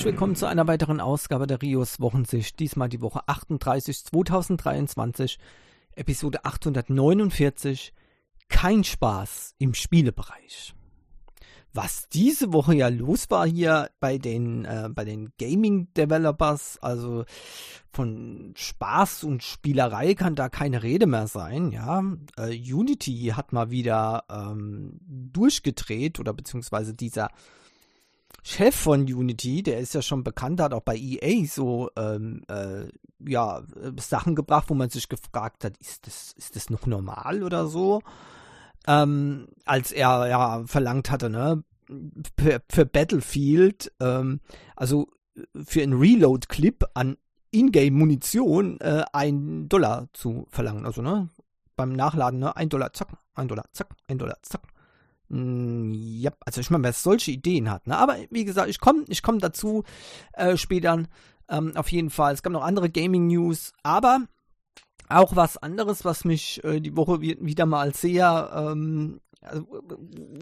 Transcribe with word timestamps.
herzlich 0.00 0.14
willkommen 0.14 0.34
zu 0.34 0.46
einer 0.46 0.66
weiteren 0.66 0.98
Ausgabe 0.98 1.46
der 1.46 1.60
Rios 1.60 2.00
Wochensicht. 2.00 2.58
Diesmal 2.58 2.88
die 2.88 3.02
Woche 3.02 3.20
38 3.26 4.02
2023, 4.06 5.38
Episode 5.94 6.42
849. 6.46 7.92
Kein 8.48 8.82
Spaß 8.82 9.56
im 9.58 9.74
Spielebereich 9.74 10.74
was 11.72 12.08
diese 12.08 12.52
Woche 12.52 12.74
ja 12.74 12.88
los 12.88 13.30
war 13.30 13.46
hier 13.46 13.90
bei 14.00 14.18
den, 14.18 14.64
äh, 14.64 14.90
den 15.04 15.32
Gaming 15.38 15.86
Developers, 15.94 16.78
also 16.82 17.24
von 17.92 18.52
Spaß 18.56 19.22
und 19.22 19.44
Spielerei 19.44 20.14
kann 20.14 20.34
da 20.34 20.48
keine 20.48 20.82
Rede 20.82 21.06
mehr 21.06 21.28
sein, 21.28 21.70
ja. 21.70 22.02
Äh, 22.36 22.58
Unity 22.58 23.34
hat 23.36 23.52
mal 23.52 23.70
wieder 23.70 24.24
ähm, 24.28 24.98
durchgedreht 25.06 26.18
oder 26.18 26.32
beziehungsweise 26.32 26.92
dieser 26.92 27.28
Chef 28.42 28.74
von 28.74 29.02
Unity, 29.02 29.62
der 29.62 29.78
ist 29.78 29.94
ja 29.94 30.02
schon 30.02 30.24
bekannt, 30.24 30.60
hat 30.60 30.72
auch 30.72 30.82
bei 30.82 30.96
EA 30.96 31.46
so 31.46 31.90
ähm, 31.96 32.42
äh, 32.48 32.88
ja 33.18 33.62
Sachen 33.98 34.34
gebracht, 34.34 34.66
wo 34.68 34.74
man 34.74 34.90
sich 34.90 35.08
gefragt 35.08 35.64
hat, 35.64 35.76
ist 35.78 36.06
das, 36.06 36.32
ist 36.36 36.56
das 36.56 36.70
noch 36.70 36.86
normal 36.86 37.42
oder 37.42 37.66
so? 37.66 38.00
ähm, 38.86 39.48
als 39.64 39.92
er 39.92 40.26
ja 40.28 40.62
verlangt 40.66 41.10
hatte, 41.10 41.30
ne, 41.30 41.62
für, 42.38 42.62
für 42.70 42.86
Battlefield, 42.86 43.92
ähm, 44.00 44.40
also 44.76 45.08
für 45.64 45.82
einen 45.82 45.98
Reload-Clip 45.98 46.84
an 46.94 47.16
Ingame-Munition 47.52 48.80
äh, 48.80 49.04
ein 49.12 49.68
Dollar 49.68 50.08
zu 50.12 50.46
verlangen. 50.50 50.86
Also, 50.86 51.02
ne, 51.02 51.28
beim 51.76 51.92
Nachladen, 51.92 52.40
ne, 52.40 52.56
ein 52.56 52.68
Dollar, 52.68 52.92
zack, 52.92 53.08
ein 53.34 53.48
Dollar, 53.48 53.66
zack, 53.72 53.88
ein 54.08 54.18
Dollar, 54.18 54.38
zack. 54.42 54.62
Mm, 55.30 55.92
ja, 55.94 56.32
also 56.44 56.60
ich 56.60 56.70
meine, 56.70 56.84
wer 56.84 56.92
solche 56.92 57.30
Ideen 57.30 57.70
hat, 57.70 57.86
ne? 57.86 57.96
Aber 57.96 58.16
wie 58.30 58.44
gesagt, 58.44 58.68
ich 58.68 58.80
komme 58.80 59.04
ich 59.08 59.22
komm 59.22 59.38
dazu 59.38 59.84
äh, 60.34 60.56
später. 60.56 61.04
Ähm, 61.48 61.76
auf 61.76 61.90
jeden 61.90 62.10
Fall. 62.10 62.34
Es 62.34 62.42
gab 62.42 62.52
noch 62.52 62.62
andere 62.62 62.90
Gaming-News, 62.90 63.72
aber 63.82 64.26
auch 65.08 65.34
was 65.34 65.56
anderes, 65.56 66.04
was 66.04 66.24
mich 66.24 66.62
äh, 66.64 66.80
die 66.80 66.96
Woche 66.96 67.20
wieder 67.20 67.66
mal 67.66 67.94
sehr, 67.94 68.50
ähm, 68.54 69.20
also, 69.40 69.66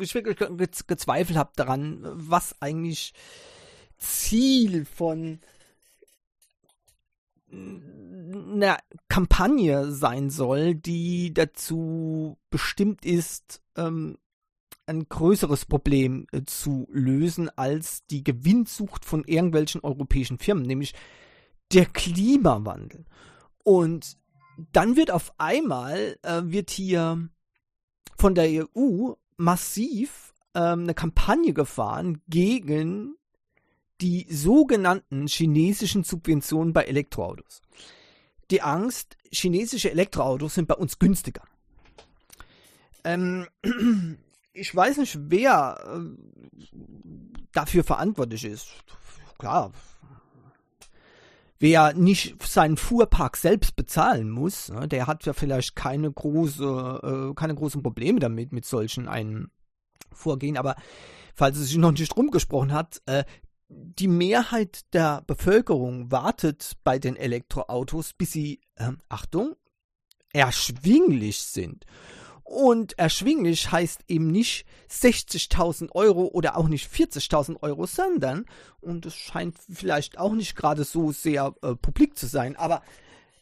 ich 0.01 0.15
wirklich 0.15 0.39
gezweifelt 0.87 1.39
habe 1.39 1.53
daran, 1.57 2.01
was 2.03 2.61
eigentlich 2.61 3.15
Ziel 3.97 4.85
von 4.85 5.41
einer 7.51 8.79
Kampagne 9.09 9.91
sein 9.91 10.31
soll, 10.31 10.75
die 10.75 11.33
dazu 11.33 12.37
bestimmt 12.51 13.07
ist, 13.07 13.63
ähm, 13.77 14.19
ein 14.89 15.09
größeres 15.09 15.67
Problem 15.67 16.27
äh, 16.33 16.43
zu 16.45 16.89
lösen 16.91 17.51
als 17.57 18.05
die 18.07 18.25
Gewinnsucht 18.25 19.05
von 19.05 19.25
irgendwelchen 19.25 19.83
europäischen 19.83 20.39
Firmen, 20.39 20.65
nämlich 20.65 20.95
der 21.73 21.87
Klimawandel. 21.87 23.05
Und 23.63 24.17
dann 24.73 24.97
wird 24.97 25.11
auf 25.11 25.33
einmal, 25.39 26.19
äh, 26.23 26.43
wird 26.45 26.71
hier 26.71 27.29
von 28.17 28.35
der 28.35 28.67
EU 28.77 29.13
massiv 29.37 30.33
ähm, 30.55 30.81
eine 30.81 30.95
Kampagne 30.95 31.53
gefahren 31.53 32.21
gegen 32.29 33.15
die 34.01 34.27
sogenannten 34.31 35.27
chinesischen 35.27 36.05
Subventionen 36.05 36.73
bei 36.73 36.85
Elektroautos. 36.85 37.63
Die 38.51 38.63
Angst, 38.63 39.17
chinesische 39.31 39.91
Elektroautos 39.91 40.55
sind 40.55 40.69
bei 40.69 40.75
uns 40.75 40.99
günstiger. 40.99 41.43
Ähm, 43.05 43.47
ich 44.59 44.75
weiß 44.75 44.99
nicht, 44.99 45.19
wer 45.21 45.79
äh, 45.87 46.61
dafür 47.53 47.85
verantwortlich 47.85 48.45
ist. 48.45 48.69
Klar, 49.39 49.73
Wer 51.61 51.93
nicht 51.93 52.41
seinen 52.47 52.77
Fuhrpark 52.77 53.37
selbst 53.37 53.75
bezahlen 53.75 54.31
muss, 54.31 54.69
ne, 54.69 54.87
der 54.87 55.09
hat 55.09 55.27
ja 55.27 55.33
vielleicht 55.33 55.75
keine 55.75 56.11
große, 56.11 57.31
äh, 57.31 57.35
keine 57.35 57.57
großen 57.57 57.83
Probleme 57.83 58.21
damit 58.21 58.53
mit 58.53 58.65
solchen 58.65 59.09
einem 59.09 59.51
Vorgehen. 60.13 60.57
Aber 60.57 60.77
falls 61.35 61.59
es 61.59 61.69
sich 61.69 61.77
noch 61.77 61.91
nicht 61.91 62.17
rumgesprochen 62.17 62.73
hat, 62.73 63.03
äh, 63.07 63.25
die 63.69 64.09
Mehrheit 64.09 64.83
der 64.95 65.23
Bevölkerung 65.27 66.13
wartet 66.13 66.77
bei 66.85 67.01
den 67.01 67.17
Elektroautos, 67.17 68.13
bis 68.13 68.33
sie, 68.33 68.61
äh, 68.77 68.93
Achtung, 69.09 69.57
erschwinglich 70.33 71.39
sind. 71.41 71.85
Und 72.49 72.99
erschwinglich 72.99 73.71
heißt 73.71 74.05
eben 74.09 74.29
nicht 74.29 74.65
60.000 74.91 75.93
Euro 75.93 76.29
oder 76.29 76.57
auch 76.57 76.69
nicht 76.69 76.91
40.000 76.91 77.63
Euro, 77.63 77.85
sondern, 77.85 78.47
und 78.81 79.05
es 79.05 79.15
scheint 79.15 79.59
vielleicht 79.71 80.17
auch 80.17 80.33
nicht 80.33 80.57
gerade 80.57 80.85
so 80.85 81.13
sehr 81.13 81.55
äh, 81.61 81.75
publik 81.75 82.17
zu 82.17 82.27
sein, 82.27 82.57
aber 82.57 82.83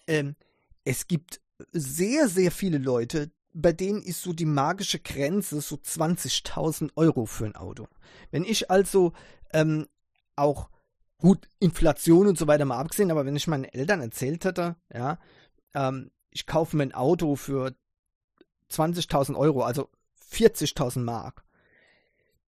ähm, 0.09 0.35
es 0.83 1.07
gibt 1.07 1.41
sehr, 1.71 2.27
sehr 2.27 2.51
viele 2.51 2.79
Leute, 2.79 3.31
bei 3.53 3.73
denen 3.73 4.03
ist 4.03 4.23
so 4.23 4.33
die 4.33 4.45
magische 4.45 4.99
Grenze 4.99 5.61
so 5.61 5.77
20.000 5.77 6.91
Euro 6.97 7.27
für 7.27 7.45
ein 7.45 7.55
Auto. 7.55 7.87
Wenn 8.33 8.45
ich 8.45 8.73
also 8.73 9.13
ähm, 9.53 9.87
auch 10.35 10.69
gut 11.19 11.49
Inflation 11.61 12.27
und 12.27 12.37
so 12.37 12.49
weiter 12.49 12.65
mal 12.65 12.81
abgesehen, 12.81 13.13
aber 13.13 13.25
wenn 13.25 13.37
ich 13.37 13.47
meinen 13.47 13.67
Eltern 13.67 14.01
erzählt 14.01 14.45
hätte, 14.45 14.75
ja, 14.93 15.21
ähm, 15.75 16.11
ich 16.33 16.45
kaufe 16.45 16.77
mir 16.77 16.83
ein 16.83 16.95
Auto 16.95 17.37
für 17.37 17.73
20.000 18.71 19.37
Euro, 19.37 19.63
also 19.63 19.89
40.000 20.33 21.01
Mark. 21.01 21.45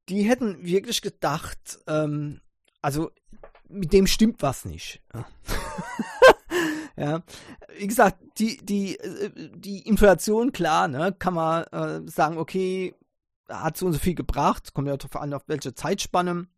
Die 0.08 0.22
hätten 0.22 0.64
wirklich 0.64 1.02
gedacht, 1.02 1.80
ähm, 1.86 2.40
also 2.80 3.10
mit 3.68 3.92
dem 3.92 4.06
stimmt 4.06 4.42
was 4.42 4.64
nicht. 4.64 5.02
Ja. 5.14 5.26
ja. 6.96 7.22
Wie 7.78 7.86
gesagt, 7.86 8.18
die, 8.38 8.56
die, 8.58 8.98
äh, 8.98 9.50
die 9.54 9.80
Inflation, 9.86 10.52
klar, 10.52 10.88
ne, 10.88 11.14
kann 11.18 11.34
man 11.34 11.64
äh, 11.64 12.10
sagen, 12.10 12.38
okay, 12.38 12.94
hat 13.48 13.76
so 13.76 13.86
und 13.86 13.92
so 13.92 13.98
viel 13.98 14.14
gebracht, 14.14 14.72
kommt 14.74 14.88
ja 14.88 14.96
darauf 14.96 15.16
an, 15.16 15.34
auf 15.34 15.44
welche 15.46 15.74
Zeitspanne. 15.74 16.48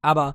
Aber 0.00 0.34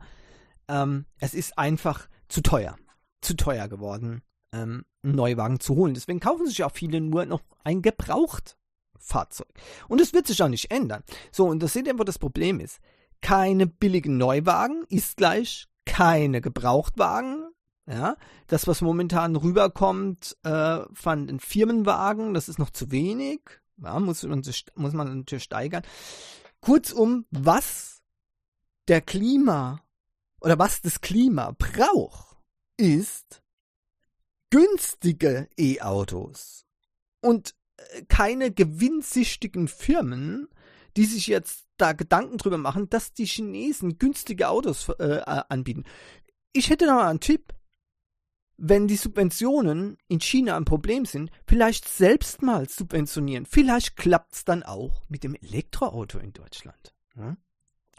ähm, 0.68 1.06
es 1.20 1.34
ist 1.34 1.58
einfach 1.58 2.08
zu 2.28 2.42
teuer. 2.42 2.76
Zu 3.22 3.36
teuer 3.36 3.68
geworden 3.68 4.24
ähm, 4.54 4.86
Neuwagen 5.04 5.60
zu 5.60 5.76
holen. 5.76 5.94
Deswegen 5.94 6.20
kaufen 6.20 6.48
sich 6.48 6.64
auch 6.64 6.72
viele 6.72 7.02
nur 7.02 7.26
noch 7.26 7.42
ein 7.64 7.82
Gebrauchtfahrzeug. 7.82 9.48
Und 9.88 10.02
es 10.02 10.14
wird 10.14 10.28
sich 10.28 10.42
auch 10.42 10.48
nicht 10.48 10.72
ändern. 10.72 11.04
So, 11.32 11.46
und 11.46 11.62
das 11.62 11.74
seht 11.74 11.88
ihr, 11.88 12.00
wo 12.00 12.04
das 12.04 12.20
Problem 12.20 12.60
ist. 12.60 12.80
Keine 13.22 13.68
billigen 13.68 14.18
Neuwagen 14.18 14.86
ist 14.90 15.18
gleich 15.18 15.68
keine 15.86 16.42
Gebrauchtwagen. 16.42 17.50
Ja, 17.86 18.16
das, 18.48 18.66
was 18.66 18.80
momentan 18.80 19.36
rüberkommt 19.36 20.38
äh, 20.44 20.80
von 20.94 21.28
den 21.28 21.42
Firmenwagen, 21.42 22.34
das 22.34 22.48
ist 22.48 22.58
noch 22.58 22.70
zu 22.70 22.92
wenig. 22.92 23.42
Ja, 23.82 24.00
muss 24.00 24.24
man, 24.24 24.42
muss 24.76 24.94
man 24.94 25.18
natürlich 25.18 25.44
steigern. 25.44 25.84
Kurzum, 26.62 27.26
was 27.30 28.02
der 28.88 29.02
Klima 29.02 29.82
oder 30.40 30.58
was 30.60 30.82
das 30.82 31.02
Klima 31.02 31.54
braucht, 31.58 32.38
ist 32.78 33.43
günstige 34.54 35.50
E-Autos 35.58 36.68
und 37.22 37.56
äh, 37.78 38.04
keine 38.04 38.52
gewinnsüchtigen 38.52 39.68
Firmen, 39.68 40.48
die 40.96 41.06
sich 41.06 41.26
jetzt 41.26 41.66
da 41.78 41.94
Gedanken 41.94 42.38
drüber 42.38 42.60
machen, 42.60 42.88
dass 42.88 43.14
die 43.14 43.26
Chinesen 43.26 43.98
günstige 43.98 44.50
Autos 44.50 44.90
äh, 44.90 45.22
anbieten. 45.26 45.86
Ich 46.52 46.70
hätte 46.70 46.86
da 46.86 46.94
mal 46.94 47.10
einen 47.10 47.20
Tipp. 47.20 47.52
Wenn 48.58 48.88
die 48.88 48.96
Subventionen 48.96 49.98
in 50.08 50.22
China 50.22 50.56
ein 50.56 50.66
Problem 50.66 51.06
sind, 51.06 51.32
vielleicht 51.48 51.90
selbst 51.90 52.44
mal 52.44 52.70
subventionieren. 52.70 53.48
Vielleicht 53.48 53.96
klappt 53.96 54.34
es 54.36 54.46
dann 54.46 54.62
auch 54.62 55.02
mit 55.10 55.24
dem 55.24 55.34
Elektroauto 55.34 56.20
in 56.20 56.32
Deutschland. 56.32 56.94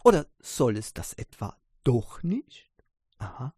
Oder 0.05 0.29
soll 0.39 0.77
es 0.77 0.95
das 0.95 1.15
etwa 1.15 1.61
doch 1.83 2.23
nicht? 2.23 2.71
Aha. 3.19 3.53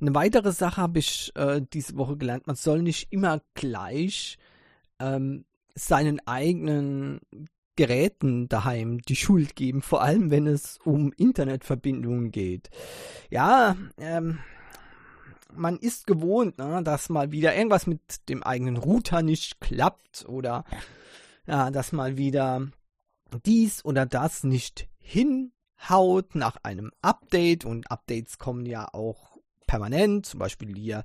Eine 0.00 0.14
weitere 0.14 0.52
Sache 0.52 0.80
habe 0.80 0.98
ich 0.98 1.32
äh, 1.34 1.60
diese 1.72 1.96
Woche 1.96 2.16
gelernt. 2.16 2.46
Man 2.46 2.56
soll 2.56 2.82
nicht 2.82 3.12
immer 3.12 3.40
gleich 3.54 4.38
ähm, 4.98 5.44
seinen 5.74 6.20
eigenen 6.26 7.20
Geräten 7.76 8.48
daheim 8.48 9.00
die 9.02 9.14
Schuld 9.14 9.54
geben, 9.54 9.82
vor 9.82 10.02
allem 10.02 10.32
wenn 10.32 10.48
es 10.48 10.78
um 10.84 11.12
Internetverbindungen 11.12 12.32
geht. 12.32 12.70
Ja, 13.30 13.76
ähm, 13.98 14.40
man 15.54 15.78
ist 15.78 16.06
gewohnt, 16.06 16.58
ne, 16.58 16.82
dass 16.82 17.08
mal 17.08 17.30
wieder 17.30 17.54
irgendwas 17.54 17.86
mit 17.86 18.28
dem 18.28 18.42
eigenen 18.42 18.76
Router 18.76 19.22
nicht 19.22 19.60
klappt 19.60 20.26
oder 20.28 20.64
ja, 21.46 21.70
dass 21.70 21.92
mal 21.92 22.16
wieder 22.16 22.66
dies 23.46 23.84
oder 23.84 24.06
das 24.06 24.44
nicht 24.44 24.88
hinhaut 24.98 26.34
nach 26.34 26.56
einem 26.64 26.90
Update 27.00 27.64
und 27.64 27.90
Updates 27.90 28.38
kommen 28.38 28.66
ja 28.66 28.92
auch 28.92 29.37
permanent, 29.68 30.26
zum 30.26 30.40
Beispiel 30.40 30.74
hier 30.74 31.04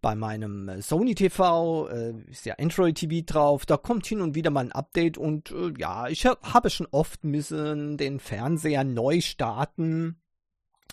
bei 0.00 0.14
meinem 0.14 0.68
äh, 0.68 0.80
Sony 0.80 1.16
TV, 1.16 1.88
äh, 1.88 2.14
ist 2.30 2.46
ja 2.46 2.54
Android 2.60 2.96
TV 2.96 3.24
drauf, 3.26 3.66
da 3.66 3.76
kommt 3.76 4.06
hin 4.06 4.20
und 4.20 4.36
wieder 4.36 4.52
mal 4.52 4.66
ein 4.66 4.70
Update 4.70 5.18
und 5.18 5.50
äh, 5.50 5.72
ja, 5.76 6.06
ich 6.06 6.24
habe 6.26 6.70
schon 6.70 6.86
oft 6.92 7.24
müssen 7.24 7.96
den 7.96 8.20
Fernseher 8.20 8.84
neu 8.84 9.20
starten, 9.20 10.20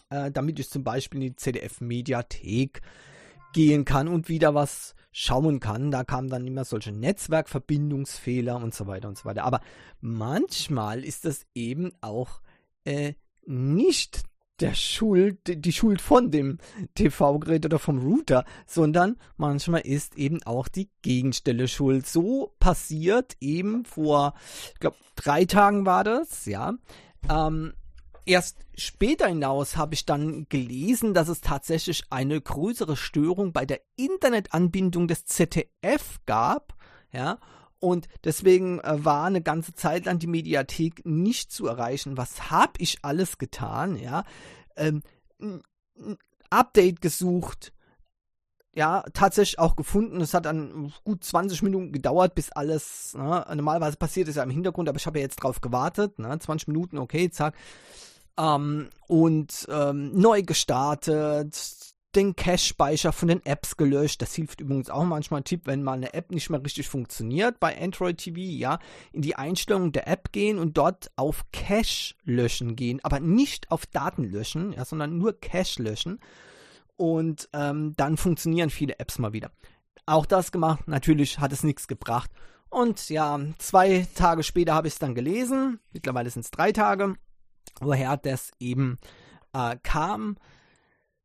äh, 0.10 0.32
damit 0.32 0.60
ich 0.60 0.72
zum 0.72 0.84
Beispiel 0.84 1.22
in 1.22 1.28
die 1.28 1.36
ZDF-Mediathek 1.36 2.82
gehen 3.54 3.86
kann 3.86 4.08
und 4.08 4.30
wieder 4.30 4.56
was 4.56 4.96
schauen 5.12 5.60
kann. 5.60 5.92
Da 5.92 6.04
kamen 6.04 6.30
dann 6.30 6.48
immer 6.48 6.64
solche 6.66 6.92
Netzwerkverbindungsfehler 6.92 8.56
und 8.56 8.74
so 8.74 8.88
weiter 8.88 9.10
und 9.10 9.18
so 9.18 9.26
weiter. 9.26 9.44
Aber 9.44 9.60
manchmal 10.00 11.04
ist 11.04 11.26
das 11.26 11.46
eben 11.54 11.92
auch 12.02 12.42
äh, 12.86 13.14
nicht 13.46 14.24
der 14.62 14.74
Schuld, 14.74 15.40
die 15.46 15.72
Schuld 15.72 16.02
von 16.02 16.32
dem 16.32 16.60
TV-Gerät 16.96 17.66
oder 17.66 17.80
vom 17.80 18.00
Router, 18.00 18.46
sondern 18.66 19.18
manchmal 19.38 19.82
ist 19.82 20.18
eben 20.18 20.42
auch 20.44 20.68
die 20.68 20.90
Gegenstelle 21.02 21.68
schuld. 21.68 22.08
So 22.08 22.54
passiert 22.60 23.36
eben 23.40 23.86
vor, 23.86 24.34
ich 24.74 24.80
glaube, 24.80 24.98
drei 25.16 25.46
Tagen 25.46 25.86
war 25.86 26.04
das, 26.04 26.46
ja. 26.46 26.74
Ähm, 27.30 27.74
erst 28.26 28.60
später 28.78 29.28
hinaus 29.28 29.78
habe 29.78 29.94
ich 29.94 30.06
dann 30.06 30.46
gelesen, 30.50 31.14
dass 31.14 31.28
es 31.28 31.42
tatsächlich 31.42 32.04
eine 32.10 32.40
größere 32.40 32.96
Störung 32.96 33.54
bei 33.54 33.66
der 33.66 33.82
Internetanbindung 33.96 35.08
des 35.08 35.26
ZDF 35.26 36.20
gab, 36.26 36.76
ja. 37.12 37.40
Und 37.82 38.08
deswegen 38.24 38.80
äh, 38.80 39.04
war 39.04 39.26
eine 39.26 39.42
ganze 39.42 39.74
Zeit 39.74 40.06
lang 40.06 40.20
die 40.20 40.28
Mediathek 40.28 41.04
nicht 41.04 41.52
zu 41.52 41.68
erreichen. 41.68 42.16
Was 42.16 42.52
habe 42.52 42.74
ich 42.78 43.00
alles 43.02 43.40
getan? 43.40 43.98
Ja, 43.98 44.24
ähm, 44.78 45.02
Update 46.52 47.02
gesucht, 47.02 47.74
ja, 48.74 49.04
tatsächlich 49.14 49.60
auch 49.60 49.76
gefunden. 49.76 50.22
Es 50.22 50.34
hat 50.34 50.46
dann 50.46 50.94
gut 51.04 51.24
20 51.24 51.64
Minuten 51.64 51.92
gedauert, 51.92 52.36
bis 52.36 52.52
alles, 52.52 53.16
ne, 53.16 53.46
normalerweise 53.56 53.98
passiert 53.98 54.28
es 54.28 54.36
ja 54.36 54.44
im 54.44 54.50
Hintergrund, 54.50 54.88
aber 54.88 54.98
ich 54.98 55.06
habe 55.08 55.20
ja 55.20 55.24
jetzt 55.24 55.38
drauf 55.38 55.60
gewartet, 55.60 56.20
ne, 56.20 56.38
20 56.38 56.68
Minuten, 56.68 56.98
okay, 56.98 57.30
zack. 57.30 57.56
Ähm, 58.38 58.90
und 59.08 59.68
ähm, 59.70 60.12
neu 60.14 60.44
gestartet, 60.44 61.91
den 62.16 62.36
Cache-Speicher 62.36 63.12
von 63.12 63.28
den 63.28 63.46
Apps 63.46 63.78
gelöscht. 63.78 64.22
Das 64.22 64.34
hilft 64.34 64.62
übrigens 64.62 64.90
auch 64.90 65.04
manchmal 65.04 65.44
Tipp, 65.44 65.62
wenn 65.66 65.84
mal 65.84 65.94
eine 65.94 66.14
App 66.14 66.32
nicht 66.32 66.50
mehr 66.50 66.64
richtig 66.64 66.88
funktioniert 66.88 67.60
bei 67.60 67.80
Android 67.80 68.18
TV, 68.18 68.40
ja, 68.40 68.80
in 69.12 69.22
die 69.22 69.36
Einstellungen 69.36 69.92
der 69.92 70.08
App 70.08 70.32
gehen 70.32 70.60
und 70.60 70.78
dort 70.78 71.12
auf 71.16 71.46
Cache 71.52 72.16
löschen 72.24 72.76
gehen, 72.76 73.00
aber 73.04 73.20
nicht 73.20 73.72
auf 73.72 73.86
Daten 73.86 74.24
löschen, 74.24 74.74
ja, 74.74 74.86
sondern 74.86 75.18
nur 75.18 75.40
Cache 75.40 75.82
löschen. 75.82 76.20
Und 76.98 77.50
ähm, 77.54 77.94
dann 77.98 78.18
funktionieren 78.18 78.70
viele 78.70 79.00
Apps 79.00 79.18
mal 79.18 79.34
wieder. 79.34 79.52
Auch 80.06 80.26
das 80.26 80.52
gemacht, 80.52 80.88
natürlich 80.88 81.40
hat 81.40 81.52
es 81.52 81.64
nichts 81.64 81.88
gebracht. 81.88 82.30
Und 82.70 83.10
ja, 83.10 83.40
zwei 83.58 84.08
Tage 84.16 84.44
später 84.44 84.74
habe 84.74 84.88
ich 84.88 84.94
es 84.94 85.00
dann 85.00 85.16
gelesen. 85.16 85.80
Mittlerweile 85.92 86.30
sind 86.30 86.46
es 86.46 86.52
drei 86.52 86.72
Tage, 86.72 87.16
woher 87.80 88.18
das 88.18 88.52
eben 88.60 88.98
äh, 89.54 89.76
kam. 89.84 90.38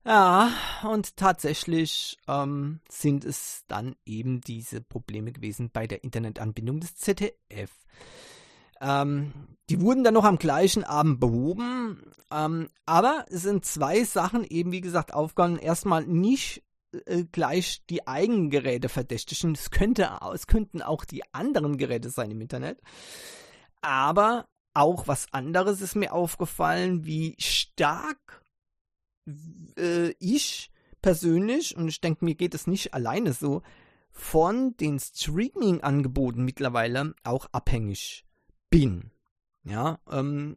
Ja, 0.07 0.53
und 0.85 1.17
tatsächlich 1.17 2.17
ähm, 2.29 2.79
sind 2.89 3.25
es 3.25 3.65
dann 3.67 3.97
eben 4.05 4.41
diese 4.41 4.81
Probleme 4.81 5.33
gewesen 5.33 5.71
bei 5.73 5.89
der 5.89 6.05
Internetanbindung 6.05 6.79
des 6.79 6.95
ZDF. 6.95 7.73
Ähm, 8.81 9.33
die 9.69 9.81
wurden 9.81 10.05
dann 10.05 10.15
noch 10.15 10.23
am 10.23 10.39
gleichen 10.39 10.85
Abend 10.85 11.19
behoben, 11.19 12.13
ähm, 12.31 12.69
aber 12.85 13.27
es 13.31 13.43
sind 13.43 13.65
zwei 13.65 14.05
Sachen 14.05 14.45
eben, 14.45 14.71
wie 14.71 14.81
gesagt, 14.81 15.13
aufgegangen. 15.13 15.59
Erstmal 15.59 16.07
nicht 16.07 16.63
äh, 17.07 17.25
gleich 17.25 17.85
die 17.91 18.07
eigenen 18.07 18.51
Geräte 18.51 18.89
verdächtigen, 18.89 19.55
es, 19.55 19.73
könnte, 19.73 20.09
es 20.33 20.47
könnten 20.47 20.83
auch 20.83 21.05
die 21.05 21.23
anderen 21.35 21.79
Geräte 21.79 22.11
sein 22.11 22.31
im 22.31 22.41
Internet. 22.41 22.81
Aber 23.81 24.47
auch 24.73 25.09
was 25.09 25.33
anderes 25.33 25.81
ist 25.81 25.97
mir 25.97 26.13
aufgefallen, 26.13 27.05
wie 27.05 27.35
stark 27.41 28.46
äh, 29.79 30.11
ich 30.19 30.71
persönlich, 31.03 31.77
und 31.77 31.89
ich 31.89 32.01
denke, 32.01 32.25
mir 32.25 32.35
geht 32.35 32.55
es 32.55 32.67
nicht 32.67 32.95
alleine 32.95 33.33
so, 33.33 33.63
von 34.11 34.77
den 34.79 34.99
Streaming-Angeboten 34.99 36.43
mittlerweile 36.45 37.15
auch 37.23 37.47
abhängig 37.53 38.25
bin. 38.71 39.11
Ja, 39.65 39.99
ähm, 40.11 40.57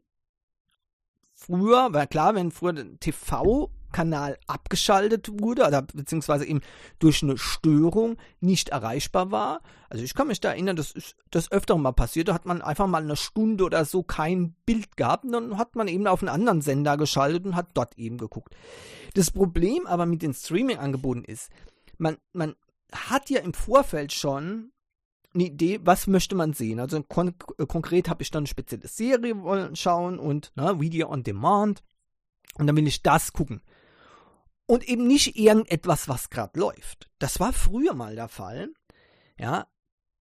früher, 1.33 1.93
war 1.93 2.07
klar, 2.07 2.35
wenn 2.35 2.51
früher 2.51 2.99
TV 2.99 3.69
Kanal 3.91 4.37
abgeschaltet 4.47 5.29
wurde 5.41 5.65
oder 5.65 5.81
beziehungsweise 5.81 6.45
eben 6.45 6.61
durch 6.99 7.23
eine 7.23 7.37
Störung 7.37 8.17
nicht 8.39 8.69
erreichbar 8.69 9.31
war. 9.31 9.61
Also 9.89 10.03
ich 10.03 10.13
kann 10.13 10.27
mich 10.27 10.39
da 10.39 10.49
erinnern, 10.49 10.75
das 10.75 10.91
ist 10.91 11.15
das 11.31 11.51
öfter 11.51 11.77
mal 11.77 11.91
passiert. 11.91 12.27
Da 12.27 12.33
hat 12.33 12.45
man 12.45 12.61
einfach 12.61 12.87
mal 12.87 13.01
eine 13.01 13.15
Stunde 13.15 13.63
oder 13.63 13.85
so 13.85 14.03
kein 14.03 14.53
Bild 14.65 14.97
gehabt 14.97 15.25
und 15.25 15.31
dann 15.31 15.57
hat 15.57 15.75
man 15.75 15.87
eben 15.87 16.07
auf 16.07 16.21
einen 16.21 16.29
anderen 16.29 16.61
Sender 16.61 16.97
geschaltet 16.97 17.45
und 17.45 17.55
hat 17.55 17.69
dort 17.73 17.97
eben 17.97 18.17
geguckt. 18.17 18.55
Das 19.15 19.31
Problem 19.31 19.87
aber 19.87 20.05
mit 20.05 20.21
den 20.21 20.33
Streaming-Angeboten 20.33 21.23
ist, 21.23 21.49
man, 21.97 22.17
man 22.33 22.55
hat 22.93 23.29
ja 23.29 23.41
im 23.41 23.53
Vorfeld 23.53 24.13
schon 24.13 24.71
eine 25.33 25.43
Idee, 25.43 25.79
was 25.83 26.07
möchte 26.07 26.35
man 26.35 26.53
sehen. 26.53 26.79
Also 26.79 27.01
kon 27.03 27.35
konkret 27.67 28.09
habe 28.09 28.23
ich 28.23 28.31
dann 28.31 28.41
eine 28.41 28.47
spezielle 28.47 28.87
Serie 28.87 29.41
wollen 29.41 29.75
schauen 29.75 30.19
und 30.19 30.51
ne, 30.55 30.79
Video 30.79 31.09
on 31.09 31.23
Demand. 31.23 31.83
Und 32.55 32.67
dann 32.67 32.75
will 32.75 32.87
ich 32.87 33.03
das 33.03 33.31
gucken 33.31 33.61
und 34.69 34.87
eben 34.87 35.07
nicht 35.07 35.35
irgendetwas, 35.35 36.07
was 36.07 36.29
gerade 36.29 36.59
läuft. 36.59 37.09
Das 37.17 37.39
war 37.39 37.53
früher 37.53 37.95
mal 37.95 38.13
der 38.13 38.27
Fall. 38.27 38.69
Ja, 39.39 39.65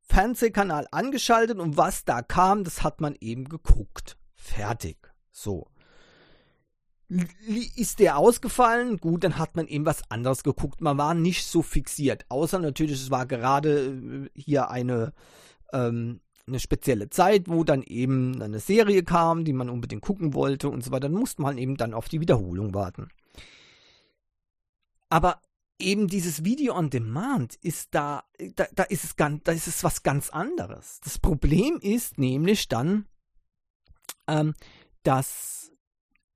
Fernsehkanal 0.00 0.88
angeschaltet 0.90 1.58
und 1.58 1.76
was 1.76 2.06
da 2.06 2.22
kam, 2.22 2.64
das 2.64 2.82
hat 2.82 3.02
man 3.02 3.14
eben 3.20 3.50
geguckt. 3.50 4.16
Fertig. 4.34 4.96
So. 5.30 5.66
Ist 7.76 7.98
der 7.98 8.16
ausgefallen? 8.16 8.96
Gut, 8.96 9.22
dann 9.22 9.36
hat 9.36 9.54
man 9.54 9.66
eben 9.66 9.84
was 9.84 10.10
anderes 10.10 10.42
geguckt. 10.42 10.80
Man 10.80 10.96
war 10.96 11.12
nicht 11.12 11.44
so 11.44 11.60
fixiert. 11.60 12.24
Außer 12.30 12.58
natürlich, 12.58 13.02
es 13.02 13.10
war 13.10 13.26
gerade 13.26 13.86
äh, 13.86 14.30
hier 14.34 14.70
eine, 14.70 15.12
ähm, 15.74 16.20
eine 16.46 16.58
spezielle 16.58 17.10
Zeit, 17.10 17.48
wo 17.48 17.64
dann 17.64 17.82
eben 17.82 18.40
eine 18.40 18.60
Serie 18.60 19.02
kam, 19.02 19.44
die 19.44 19.52
man 19.52 19.68
unbedingt 19.68 20.02
gucken 20.02 20.32
wollte 20.32 20.70
und 20.70 20.82
so 20.82 20.90
weiter. 20.90 21.10
Dann 21.10 21.18
musste 21.18 21.42
man 21.42 21.58
eben 21.58 21.76
dann 21.76 21.92
auf 21.92 22.08
die 22.08 22.22
Wiederholung 22.22 22.72
warten. 22.72 23.08
Aber 25.08 25.40
eben 25.78 26.08
dieses 26.08 26.44
Video 26.44 26.74
on 26.76 26.90
Demand 26.90 27.54
ist 27.56 27.94
da, 27.94 28.24
da, 28.56 28.66
da 28.72 28.82
ist 28.84 29.04
es 29.04 29.16
ganz, 29.16 29.42
da 29.44 29.52
ist 29.52 29.68
es 29.68 29.84
was 29.84 30.02
ganz 30.02 30.30
anderes. 30.30 31.00
Das 31.04 31.18
Problem 31.18 31.78
ist 31.80 32.18
nämlich 32.18 32.68
dann, 32.68 33.06
ähm, 34.26 34.54
dass 35.02 35.72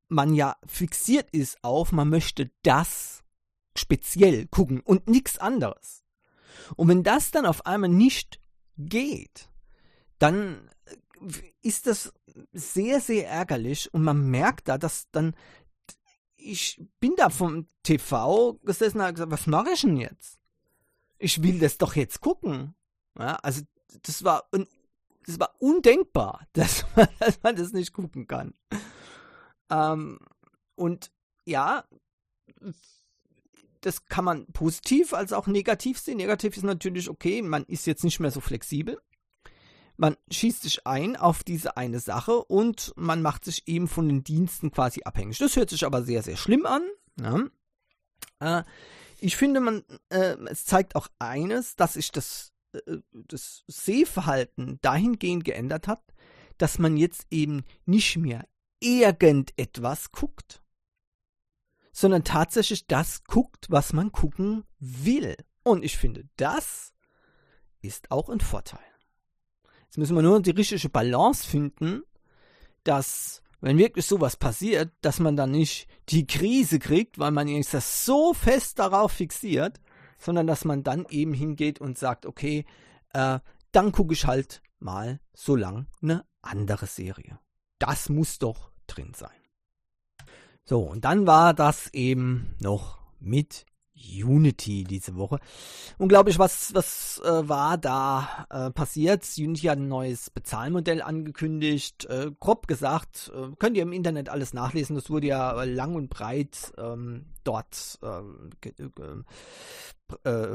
man 0.09 0.35
ja 0.35 0.57
fixiert 0.67 1.31
ist 1.33 1.63
auf, 1.65 1.93
man 1.93 2.09
möchte 2.09 2.51
das 2.63 3.25
speziell 3.75 4.47
gucken 4.47 4.81
und 4.81 5.09
nichts 5.09 5.39
anderes. 5.39 6.05
Und 6.77 6.89
wenn 6.89 7.03
das 7.03 7.31
dann 7.31 7.47
auf 7.47 7.67
einmal 7.67 7.91
nicht 7.91 8.41
geht, 8.77 9.49
dann 10.19 10.71
ist 11.63 11.87
das 11.87 12.13
sehr, 12.53 13.01
sehr 13.01 13.29
ärgerlich 13.29 13.93
und 13.95 14.03
man 14.03 14.31
merkt 14.31 14.69
da, 14.69 14.79
dass 14.79 15.11
dann 15.11 15.35
ich 16.45 16.83
bin 17.01 17.15
da 17.17 17.31
vom 17.31 17.69
TV 17.83 18.55
gesessen 18.65 18.99
und 18.99 19.05
habe 19.05 19.15
gesagt, 19.15 19.33
was 19.33 19.47
mache 19.47 19.71
ich 19.73 19.83
denn 19.83 19.97
jetzt? 19.97 20.39
Ich 21.19 21.43
will 21.43 21.59
das 21.59 21.79
doch 21.79 21.95
jetzt 21.95 22.21
gucken. 22.21 22.75
Ja, 23.19 23.37
also 23.37 23.63
das 24.03 24.25
war 24.25 24.45
ein, 24.53 24.67
das 25.27 25.39
war 25.39 25.55
undenkbar, 25.59 26.47
dass 26.53 26.85
man, 26.97 27.09
dass 27.19 27.43
man 27.43 27.57
das 27.57 27.73
nicht 27.73 27.93
gucken 27.93 28.27
kann. 28.27 28.55
Ähm, 29.71 30.19
und 30.75 31.13
ja, 31.45 31.85
das 33.81 34.07
kann 34.07 34.25
man 34.25 34.47
positiv 34.47 35.13
als 35.13 35.33
auch 35.33 35.47
negativ 35.47 35.99
sehen. 35.99 36.19
Negativ 36.19 36.57
ist 36.57 36.63
natürlich 36.63 37.09
okay, 37.09 37.43
man 37.43 37.65
ist 37.65 37.87
jetzt 37.87 38.05
nicht 38.05 38.21
mehr 38.21 38.31
so 38.31 38.41
flexibel. 38.41 39.01
Man 40.03 40.17
schießt 40.33 40.63
sich 40.63 40.85
ein 40.85 41.15
auf 41.15 41.45
diese 41.45 41.77
eine 41.77 42.01
Sache 42.01 42.43
und 42.43 42.93
man 42.97 43.23
macht 43.23 43.45
sich 43.45 43.69
eben 43.69 43.87
von 43.87 44.09
den 44.09 44.25
Diensten 44.25 44.73
quasi 44.73 45.03
abhängig. 45.05 45.39
Das 45.39 45.55
hört 45.55 45.71
sich 45.71 45.87
aber 45.87 46.03
sehr, 46.03 46.25
sehr 46.25 46.37
schlimm 46.37 46.67
an. 46.67 46.83
Ja. 47.21 48.59
Äh, 48.59 48.65
ich 49.21 49.37
finde, 49.37 49.61
man, 49.61 49.85
äh, 50.09 50.35
es 50.51 50.65
zeigt 50.65 50.97
auch 50.97 51.07
eines, 51.21 51.77
dass 51.77 51.93
sich 51.93 52.11
das, 52.11 52.53
äh, 52.73 52.97
das 53.13 53.63
Sehverhalten 53.69 54.81
dahingehend 54.83 55.45
geändert 55.45 55.87
hat, 55.87 56.03
dass 56.59 56.81
man 56.81 56.97
jetzt 56.97 57.29
eben 57.31 57.63
nicht 57.87 58.17
mehr 58.17 58.49
irgendetwas 58.81 60.11
guckt, 60.11 60.65
sondern 61.93 62.25
tatsächlich 62.25 62.89
das 62.89 63.23
guckt, 63.23 63.67
was 63.71 63.93
man 63.93 64.11
gucken 64.11 64.65
will. 64.81 65.37
Und 65.63 65.85
ich 65.85 65.97
finde, 65.97 66.29
das 66.35 66.93
ist 67.83 68.11
auch 68.11 68.29
ein 68.31 68.41
Vorteil. 68.41 68.92
Jetzt 69.93 69.99
müssen 69.99 70.17
wir 70.17 70.23
nur 70.23 70.41
die 70.41 70.53
richtige 70.53 70.89
Balance 70.89 71.47
finden, 71.47 72.03
dass 72.83 73.43
wenn 73.61 73.77
wirklich 73.77 74.07
sowas 74.07 74.39
passiert, 74.39 74.91
dass 75.03 75.21
man 75.21 75.37
dann 75.37 75.51
nicht 75.51 75.87
die 76.09 76.27
Krise 76.27 76.79
kriegt, 76.79 77.19
weil 77.19 77.31
man 77.31 77.47
ist 77.47 77.75
das 77.75 78.07
so 78.07 78.33
fest 78.33 78.79
darauf 78.79 79.13
fixiert, 79.13 79.83
sondern 80.17 80.47
dass 80.47 80.65
man 80.65 80.83
dann 80.83 81.05
eben 81.11 81.35
hingeht 81.35 81.79
und 81.79 81.99
sagt, 81.99 82.25
okay, 82.25 82.65
äh, 83.13 83.39
dann 83.73 83.93
gucke 83.93 84.15
ich 84.15 84.27
halt 84.27 84.63
mal 84.79 85.21
so 85.35 85.57
lang 85.57 85.87
eine 86.01 86.25
andere 86.41 86.87
Serie. 86.87 87.39
Das 87.79 88.09
muss 88.09 88.39
doch 88.39 88.73
drin 88.87 89.13
sein. 89.15 89.29
So, 90.65 90.81
und 90.81 91.05
dann 91.05 91.27
war 91.27 91.53
das 91.53 91.93
eben 91.93 92.57
noch 92.61 92.99
mit 93.21 93.67
Unity 93.95 94.85
diese 94.85 95.17
Woche. 95.17 95.39
Unglaublich, 95.99 96.39
was, 96.39 96.75
was 96.75 97.21
äh, 97.25 97.49
war 97.49 97.79
da 97.79 98.47
äh, 98.51 98.71
passiert? 98.71 99.27
Unity 99.39 99.67
hat 99.67 99.79
ein 99.79 99.89
neues 99.89 100.31
Bezahlmodell 100.31 101.03
angekündigt. 101.03 102.07
Äh, 102.07 102.31
grob 102.39 102.67
gesagt, 102.67 103.33
äh, 103.35 103.55
könnt 103.59 103.77
ihr 103.77 103.83
im 103.83 103.93
Internet 103.93 104.29
alles 104.29 104.55
nachlesen. 104.55 104.97
Das 104.97 105.11
wurde 105.11 105.29
ja 105.29 105.63
lang 105.65 105.95
und 105.95 106.09
breit 106.09 106.73
ähm, 106.79 107.27
dort 107.45 107.99
ähm, 108.03 108.51
äh, 110.25 110.47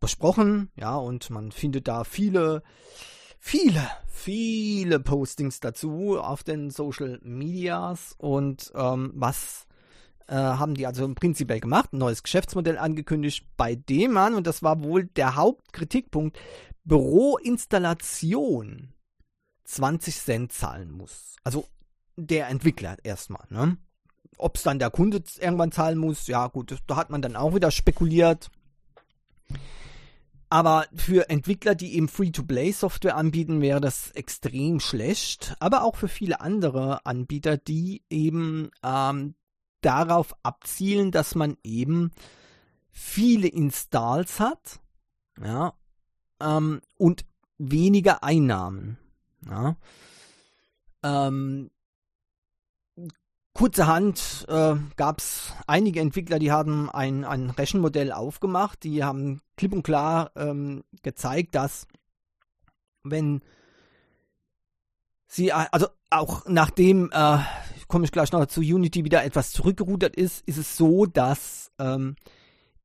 besprochen. 0.00 0.70
Ja, 0.76 0.96
und 0.96 1.30
man 1.30 1.52
findet 1.52 1.88
da 1.88 2.04
viele 2.04 2.62
viele, 3.38 3.88
viele 4.08 5.00
Postings 5.00 5.60
dazu 5.60 6.18
auf 6.18 6.42
den 6.42 6.70
Social 6.70 7.20
Medias 7.22 8.14
und 8.18 8.72
ähm, 8.74 9.12
was 9.14 9.67
äh, 10.28 10.34
haben 10.34 10.74
die 10.74 10.86
also 10.86 11.04
im 11.04 11.14
Prinzip 11.14 11.48
gemacht, 11.60 11.92
ein 11.92 11.98
neues 11.98 12.22
Geschäftsmodell 12.22 12.78
angekündigt, 12.78 13.46
bei 13.56 13.74
dem 13.74 14.12
man, 14.12 14.34
und 14.34 14.46
das 14.46 14.62
war 14.62 14.82
wohl 14.82 15.06
der 15.06 15.36
Hauptkritikpunkt, 15.36 16.38
Büroinstallation 16.84 18.92
20 19.64 20.16
Cent 20.16 20.52
zahlen 20.52 20.90
muss. 20.90 21.36
Also 21.44 21.66
der 22.16 22.48
Entwickler 22.48 22.96
erstmal, 23.02 23.46
ne? 23.50 23.76
Ob 24.36 24.56
es 24.56 24.62
dann 24.62 24.78
der 24.78 24.90
Kunde 24.90 25.22
irgendwann 25.40 25.72
zahlen 25.72 25.98
muss, 25.98 26.28
ja 26.28 26.46
gut, 26.46 26.76
da 26.86 26.96
hat 26.96 27.10
man 27.10 27.22
dann 27.22 27.34
auch 27.34 27.54
wieder 27.54 27.70
spekuliert. 27.70 28.50
Aber 30.50 30.86
für 30.94 31.28
Entwickler, 31.28 31.74
die 31.74 31.94
eben 31.94 32.08
Free-to-Play-Software 32.08 33.16
anbieten, 33.16 33.60
wäre 33.60 33.80
das 33.80 34.12
extrem 34.12 34.80
schlecht. 34.80 35.56
Aber 35.60 35.82
auch 35.82 35.96
für 35.96 36.08
viele 36.08 36.40
andere 36.40 37.04
Anbieter, 37.04 37.58
die 37.58 38.02
eben 38.08 38.70
ähm, 38.82 39.34
darauf 39.80 40.34
abzielen, 40.42 41.10
dass 41.10 41.34
man 41.34 41.56
eben 41.62 42.10
viele 42.90 43.48
Installs 43.48 44.40
hat, 44.40 44.80
ja, 45.42 45.74
ähm, 46.40 46.80
und 46.96 47.24
weniger 47.58 48.22
Einnahmen. 48.22 48.98
Ja. 49.46 49.76
Ähm, 51.02 51.70
kurzerhand 53.54 54.46
äh, 54.48 54.76
gab 54.96 55.18
es 55.18 55.52
einige 55.66 56.00
Entwickler, 56.00 56.38
die 56.38 56.52
haben 56.52 56.90
ein, 56.90 57.24
ein 57.24 57.50
Rechenmodell 57.50 58.12
aufgemacht, 58.12 58.84
die 58.84 59.02
haben 59.04 59.40
klipp 59.56 59.72
und 59.72 59.82
klar 59.82 60.30
ähm, 60.36 60.84
gezeigt, 61.02 61.54
dass 61.54 61.86
wenn 63.02 63.42
sie, 65.26 65.52
also 65.52 65.88
auch 66.10 66.46
nachdem 66.46 67.10
äh, 67.12 67.38
komme 67.88 68.04
ich 68.04 68.12
gleich 68.12 68.32
noch 68.32 68.46
zu 68.46 68.60
Unity 68.60 69.04
wieder 69.04 69.24
etwas 69.24 69.50
zurückgerudert 69.50 70.14
ist, 70.14 70.46
ist 70.46 70.58
es 70.58 70.76
so, 70.76 71.06
dass 71.06 71.72
ähm, 71.78 72.16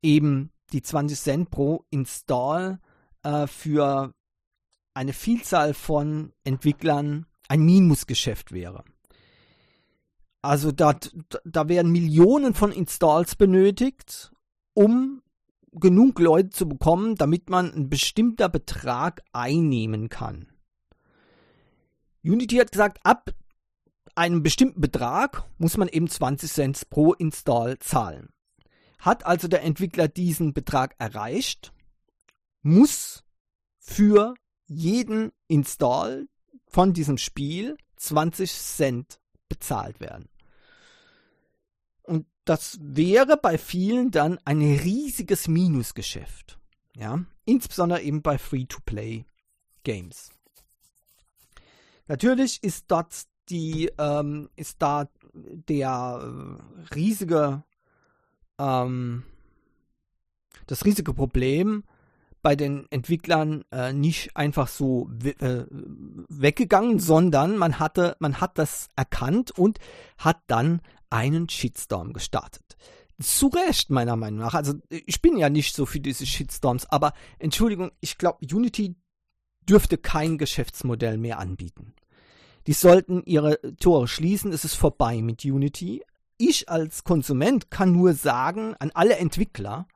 eben 0.02 0.50
die 0.72 0.82
20 0.82 1.18
Cent 1.18 1.50
pro 1.50 1.84
Install 1.90 2.80
äh, 3.22 3.46
für 3.46 4.12
eine 4.94 5.12
Vielzahl 5.12 5.74
von 5.74 6.32
Entwicklern 6.44 7.26
ein 7.48 7.60
Minusgeschäft 7.60 8.52
wäre. 8.52 8.84
Also 10.42 10.72
da, 10.72 10.96
da 11.44 11.68
werden 11.68 11.90
Millionen 11.90 12.54
von 12.54 12.70
Installs 12.70 13.34
benötigt, 13.34 14.32
um 14.74 15.22
genug 15.72 16.18
Leute 16.18 16.50
zu 16.50 16.68
bekommen, 16.68 17.16
damit 17.16 17.50
man 17.50 17.72
einen 17.72 17.88
bestimmter 17.88 18.48
Betrag 18.48 19.22
einnehmen 19.32 20.08
kann. 20.08 20.48
Unity 22.22 22.56
hat 22.56 22.72
gesagt, 22.72 23.00
ab 23.04 23.30
einem 24.14 24.42
bestimmten 24.42 24.80
Betrag 24.80 25.44
muss 25.58 25.76
man 25.76 25.88
eben 25.88 26.08
20 26.08 26.50
Cent 26.50 26.90
pro 26.90 27.12
Install 27.12 27.78
zahlen. 27.78 28.30
Hat 28.98 29.26
also 29.26 29.48
der 29.48 29.62
Entwickler 29.62 30.08
diesen 30.08 30.54
Betrag 30.54 30.94
erreicht, 30.98 31.72
muss 32.62 33.24
für 33.78 34.34
jeden 34.66 35.32
Install 35.48 36.28
von 36.66 36.92
diesem 36.92 37.18
Spiel 37.18 37.76
20 37.96 38.50
Cent 38.52 39.20
bezahlt 39.48 40.00
werden. 40.00 40.28
Und 42.02 42.26
das 42.44 42.78
wäre 42.80 43.36
bei 43.36 43.58
vielen 43.58 44.10
dann 44.10 44.38
ein 44.44 44.60
riesiges 44.60 45.48
Minusgeschäft. 45.48 46.58
Ja, 46.96 47.24
insbesondere 47.44 48.02
eben 48.02 48.22
bei 48.22 48.38
Free-to-Play-Games. 48.38 50.30
Natürlich 52.06 52.62
ist 52.62 52.84
dort 52.88 53.26
die 53.48 53.90
ähm, 53.98 54.48
ist 54.56 54.82
da 54.82 55.08
der 55.32 56.20
äh, 56.22 56.94
riesige 56.94 57.62
ähm, 58.58 59.24
das 60.66 60.84
riesige 60.84 61.12
Problem 61.12 61.84
bei 62.42 62.56
den 62.56 62.86
Entwicklern 62.90 63.64
äh, 63.72 63.92
nicht 63.92 64.36
einfach 64.36 64.68
so 64.68 65.10
äh, 65.24 65.64
weggegangen, 66.28 66.98
sondern 66.98 67.56
man 67.56 67.78
hatte, 67.78 68.16
man 68.18 68.40
hat 68.40 68.58
das 68.58 68.88
erkannt 68.96 69.50
und 69.50 69.78
hat 70.18 70.42
dann 70.46 70.82
einen 71.08 71.48
Shitstorm 71.48 72.12
gestartet. 72.12 72.76
Zu 73.18 73.46
Recht, 73.46 73.90
meiner 73.90 74.16
Meinung 74.16 74.40
nach. 74.40 74.54
Also, 74.54 74.74
ich 74.90 75.22
bin 75.22 75.36
ja 75.36 75.48
nicht 75.48 75.74
so 75.74 75.86
für 75.86 76.00
diese 76.00 76.26
Shitstorms, 76.26 76.84
aber 76.86 77.14
Entschuldigung, 77.38 77.92
ich 78.00 78.18
glaube, 78.18 78.44
Unity 78.44 78.96
dürfte 79.62 79.96
kein 79.96 80.36
Geschäftsmodell 80.36 81.16
mehr 81.16 81.38
anbieten. 81.38 81.94
Die 82.66 82.72
sollten 82.72 83.22
ihre 83.24 83.60
Tore 83.76 84.08
schließen. 84.08 84.52
Es 84.52 84.64
ist 84.64 84.74
vorbei 84.74 85.20
mit 85.22 85.44
Unity. 85.44 86.02
Ich 86.36 86.68
als 86.68 87.04
Konsument 87.04 87.70
kann 87.70 87.92
nur 87.92 88.14
sagen 88.14 88.74
an 88.78 88.90
alle 88.94 89.16
Entwickler, 89.16 89.86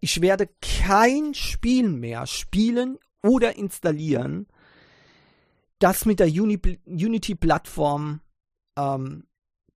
ich 0.00 0.20
werde 0.20 0.50
kein 0.60 1.32
Spiel 1.32 1.88
mehr 1.88 2.26
spielen 2.26 2.98
oder 3.22 3.56
installieren, 3.56 4.46
das 5.78 6.04
mit 6.04 6.20
der 6.20 6.26
Uni 6.26 6.60
Unity-Plattform 6.84 8.20
ähm, 8.76 9.26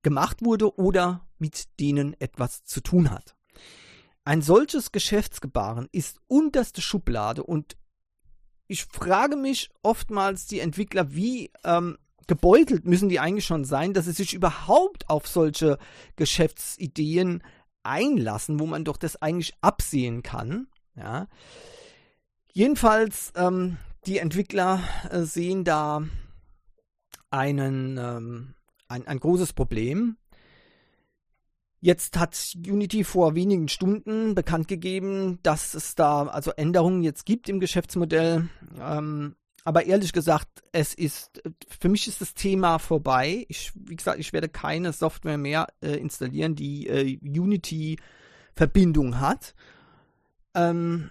gemacht 0.02 0.44
wurde 0.44 0.76
oder 0.80 1.28
mit 1.38 1.80
denen 1.80 2.20
etwas 2.20 2.64
zu 2.64 2.82
tun 2.82 3.12
hat. 3.12 3.36
Ein 4.24 4.42
solches 4.42 4.92
Geschäftsgebaren 4.92 5.88
ist 5.92 6.20
unterste 6.26 6.82
Schublade 6.82 7.44
und 7.44 7.78
ich 8.68 8.86
frage 8.86 9.36
mich 9.36 9.70
oftmals 9.84 10.48
die 10.48 10.60
Entwickler, 10.60 11.14
wie 11.14 11.52
ähm, 11.64 12.00
gebeutelt 12.28 12.86
müssen 12.86 13.10
die 13.10 13.20
eigentlich 13.20 13.46
schon 13.46 13.66
sein, 13.66 13.94
dass 13.94 14.06
sie 14.06 14.12
sich 14.12 14.34
überhaupt 14.34 15.10
auf 15.10 15.28
solche 15.28 15.78
Geschäftsideen 16.16 17.44
einlassen, 17.84 18.60
wo 18.60 18.66
man 18.66 18.84
doch 18.84 18.98
das 18.98 19.22
eigentlich 19.22 19.54
absehen 19.62 20.24
kann. 20.24 20.68
Ja. 20.96 21.28
Jedenfalls, 22.52 23.32
ähm, 23.36 23.78
die 24.06 24.18
Entwickler 24.18 24.82
äh, 25.10 25.22
sehen 25.22 25.64
da 25.64 26.04
einen, 27.30 27.98
ähm, 27.98 28.56
ein, 28.88 29.08
ein 29.08 29.20
großes 29.20 29.54
Problem. 29.54 30.18
Jetzt 31.82 32.18
hat 32.18 32.56
Unity 32.56 33.04
vor 33.04 33.36
wenigen 33.36 33.68
Stunden 33.68 34.34
bekannt 34.34 34.68
gegeben, 34.68 35.40
dass 35.44 35.76
es 35.76 35.94
da 35.94 36.26
also 36.26 36.52
Änderungen 36.52 37.04
jetzt 37.04 37.26
gibt 37.26 37.50
im 37.50 37.60
Geschäftsmodell. 37.60 38.50
Ähm, 38.80 39.36
aber 39.66 39.88
ehrlich 39.88 40.14
gesagt, 40.14 40.64
es 40.72 40.94
ist, 40.94 41.42
für 41.68 41.90
mich 41.90 42.08
ist 42.08 42.22
das 42.22 42.36
Thema 42.36 42.78
vorbei. 42.78 43.48
Ich, 43.50 43.72
wie 43.74 43.96
gesagt, 43.96 44.20
ich 44.20 44.32
werde 44.32 44.48
keine 44.48 44.94
Software 44.94 45.40
mehr 45.40 45.68
äh, 45.82 45.98
installieren, 45.98 46.56
die 46.56 46.88
äh, 46.88 47.18
Unity-Verbindung 47.24 49.20
hat. 49.20 49.56
Ähm, 50.54 51.10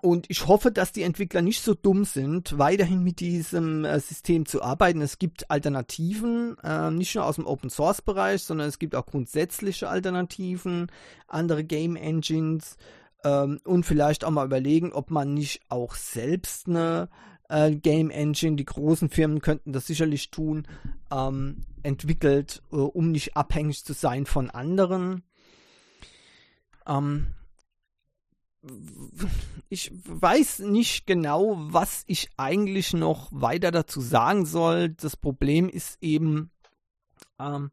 und 0.00 0.30
ich 0.30 0.46
hoffe, 0.46 0.70
dass 0.70 0.92
die 0.92 1.02
Entwickler 1.02 1.42
nicht 1.42 1.60
so 1.60 1.74
dumm 1.74 2.04
sind, 2.04 2.56
weiterhin 2.56 3.02
mit 3.02 3.18
diesem 3.18 3.84
äh, 3.84 3.98
System 3.98 4.46
zu 4.46 4.62
arbeiten. 4.62 5.02
Es 5.02 5.18
gibt 5.18 5.50
Alternativen, 5.50 6.56
äh, 6.62 6.92
nicht 6.92 7.16
nur 7.16 7.24
aus 7.24 7.34
dem 7.34 7.48
Open 7.48 7.68
Source 7.68 8.00
Bereich, 8.00 8.44
sondern 8.44 8.68
es 8.68 8.78
gibt 8.78 8.94
auch 8.94 9.06
grundsätzliche 9.06 9.88
Alternativen, 9.88 10.86
andere 11.26 11.64
Game 11.64 11.96
Engines 11.96 12.76
ähm, 13.24 13.58
und 13.64 13.86
vielleicht 13.86 14.24
auch 14.24 14.30
mal 14.30 14.46
überlegen, 14.46 14.92
ob 14.92 15.10
man 15.10 15.34
nicht 15.34 15.62
auch 15.68 15.96
selbst 15.96 16.68
eine 16.68 17.08
äh, 17.48 17.74
Game 17.74 18.10
Engine, 18.10 18.56
die 18.56 18.64
großen 18.64 19.10
Firmen 19.10 19.40
könnten 19.40 19.72
das 19.72 19.86
sicherlich 19.86 20.30
tun, 20.30 20.66
ähm, 21.10 21.62
entwickelt, 21.82 22.62
äh, 22.72 22.76
um 22.76 23.10
nicht 23.10 23.36
abhängig 23.36 23.84
zu 23.84 23.92
sein 23.92 24.26
von 24.26 24.50
anderen. 24.50 25.22
Ähm, 26.86 27.28
ich 29.68 29.92
weiß 30.04 30.60
nicht 30.60 31.06
genau, 31.06 31.56
was 31.58 32.04
ich 32.06 32.28
eigentlich 32.36 32.92
noch 32.92 33.28
weiter 33.32 33.70
dazu 33.70 34.00
sagen 34.00 34.46
soll. 34.46 34.90
Das 34.90 35.16
Problem 35.16 35.68
ist 35.68 35.98
eben, 36.00 36.50
Ähm, 37.40 37.70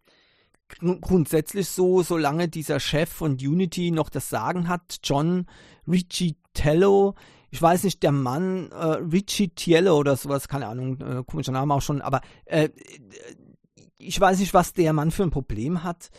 grundsätzlich 1.01 1.69
so, 1.69 2.03
solange 2.03 2.47
dieser 2.47 2.79
Chef 2.79 3.09
von 3.09 3.33
Unity 3.33 3.91
noch 3.91 4.09
das 4.09 4.29
Sagen 4.29 4.67
hat, 4.67 4.99
John 5.03 5.47
Riccitello, 5.87 7.15
ich 7.55 7.61
weiß 7.61 7.85
nicht, 7.85 8.03
der 8.03 8.11
Mann, 8.11 8.69
äh, 8.73 8.97
Riccitiello 9.13 9.97
oder 9.97 10.17
sowas, 10.17 10.49
keine 10.49 10.67
Ahnung, 10.67 10.99
äh, 10.99 11.23
komischer 11.23 11.53
Name 11.53 11.73
auch 11.73 11.81
schon, 11.81 12.01
aber 12.01 12.19
äh, 12.43 12.67
ich 13.97 14.19
weiß 14.19 14.39
nicht, 14.39 14.53
was 14.53 14.73
der 14.73 14.91
Mann 14.91 15.09
für 15.09 15.23
ein 15.23 15.31
Problem 15.31 15.81
hat. 15.81 16.09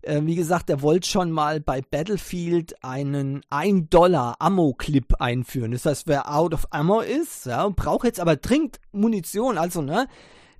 Äh, 0.00 0.22
wie 0.22 0.36
gesagt, 0.36 0.70
der 0.70 0.80
wollte 0.80 1.06
schon 1.06 1.32
mal 1.32 1.60
bei 1.60 1.82
Battlefield 1.82 2.82
einen 2.82 3.42
1 3.50 3.90
Dollar 3.90 4.36
Ammo-Clip 4.38 5.20
einführen. 5.20 5.72
Das 5.72 5.84
heißt, 5.84 6.06
wer 6.06 6.34
out 6.34 6.54
of 6.54 6.66
Ammo 6.70 7.02
ist, 7.02 7.44
ja, 7.44 7.68
braucht 7.68 8.06
jetzt 8.06 8.18
aber 8.18 8.36
dringend 8.36 8.80
Munition, 8.90 9.58
also, 9.58 9.82
ne, 9.82 10.08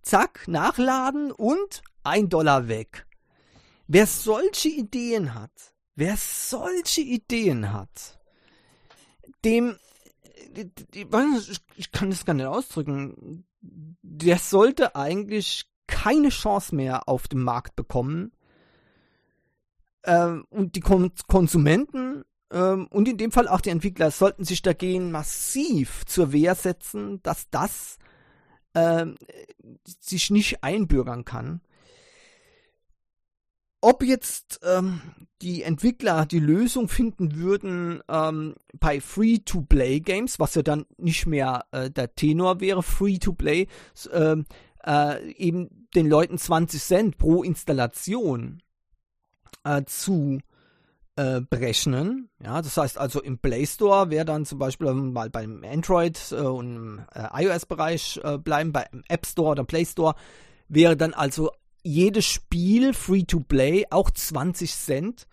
zack, 0.03 0.47
nachladen 0.49 1.33
und 1.33 1.83
1 2.05 2.29
Dollar 2.29 2.69
weg. 2.69 3.07
Wer 3.87 4.07
solche 4.07 4.69
Ideen 4.69 5.35
hat, 5.35 5.73
wer 5.97 6.19
solche 6.19 7.01
Ideen 7.01 7.73
hat, 7.73 8.21
dem, 9.47 9.79
ich 11.77 11.93
kann 11.93 12.11
das 12.11 12.25
gar 12.25 12.35
nicht 12.35 12.47
ausdrücken, 12.47 13.45
der 14.03 14.39
sollte 14.39 14.95
eigentlich 14.97 15.71
keine 15.87 16.29
Chance 16.31 16.75
mehr 16.75 17.09
auf 17.09 17.29
dem 17.29 17.43
Markt 17.43 17.77
bekommen. 17.77 18.33
Ähm, 20.05 20.47
und 20.49 20.77
die 20.77 20.81
Konsumenten 20.81 22.25
ähm, 22.51 22.87
und 22.89 23.09
in 23.09 23.19
dem 23.19 23.33
Fall 23.33 23.49
auch 23.49 23.61
die 23.61 23.71
Entwickler 23.71 24.11
sollten 24.11 24.45
sich 24.45 24.63
dagegen 24.63 25.11
massiv 25.11 26.05
zur 26.07 26.33
Wehr 26.33 26.55
setzen, 26.55 27.23
dass 27.23 27.49
das 27.51 27.99
ähm, 28.75 29.17
sich 29.85 30.31
nicht 30.31 30.65
einbürgern 30.65 31.25
kann. 31.25 31.61
Ob 33.81 34.03
jetzt 34.03 34.61
ähm, 34.63 35.01
die 35.43 35.63
Entwickler 35.63 36.27
die 36.27 36.39
Lösung 36.39 36.89
finden 36.89 37.37
würden 37.37 38.03
ähm, 38.09 38.55
bei 38.79 39.01
Free-to-Play-Games, 39.01 40.39
was 40.39 40.55
ja 40.55 40.63
dann 40.63 40.85
nicht 40.99 41.27
mehr 41.27 41.65
äh, 41.73 41.91
der 41.91 42.15
Tenor 42.15 42.61
wäre, 42.61 42.83
Free-to-Play, 42.83 43.67
äh, 44.13 44.37
äh, 44.85 45.33
eben 45.33 45.89
den 45.95 46.09
Leuten 46.09 46.37
20 46.37 46.83
Cent 46.83 47.19
pro 47.19 47.43
Installation 47.43 48.63
äh, 49.65 49.83
zu 49.85 50.41
äh, 51.17 51.41
berechnen. 51.41 52.29
Ja, 52.43 52.61
das 52.61 52.77
heißt 52.77 52.99
also 52.99 53.23
im 53.23 53.39
Play 53.39 53.67
Store 53.67 54.11
wäre 54.11 54.27
dann 54.27 54.45
zum 54.45 54.59
Beispiel 54.59 54.93
mal 54.93 55.31
beim 55.31 55.65
Android- 55.65 56.33
äh, 56.33 56.37
und 56.37 57.07
iOS-Bereich 57.15 58.21
bleiben, 58.45 58.73
beim 58.73 59.05
App 59.09 59.25
Store 59.27 59.53
oder 59.53 59.65
Play 59.65 59.87
Store 59.87 60.15
wäre 60.69 60.97
dann 60.97 61.15
also 61.15 61.51
jedes 61.83 62.27
Spiel 62.27 62.95
free 62.95 63.25
to 63.25 63.41
play 63.41 63.87
auch 63.91 64.11
20 64.11 64.75
Cent 64.75 65.27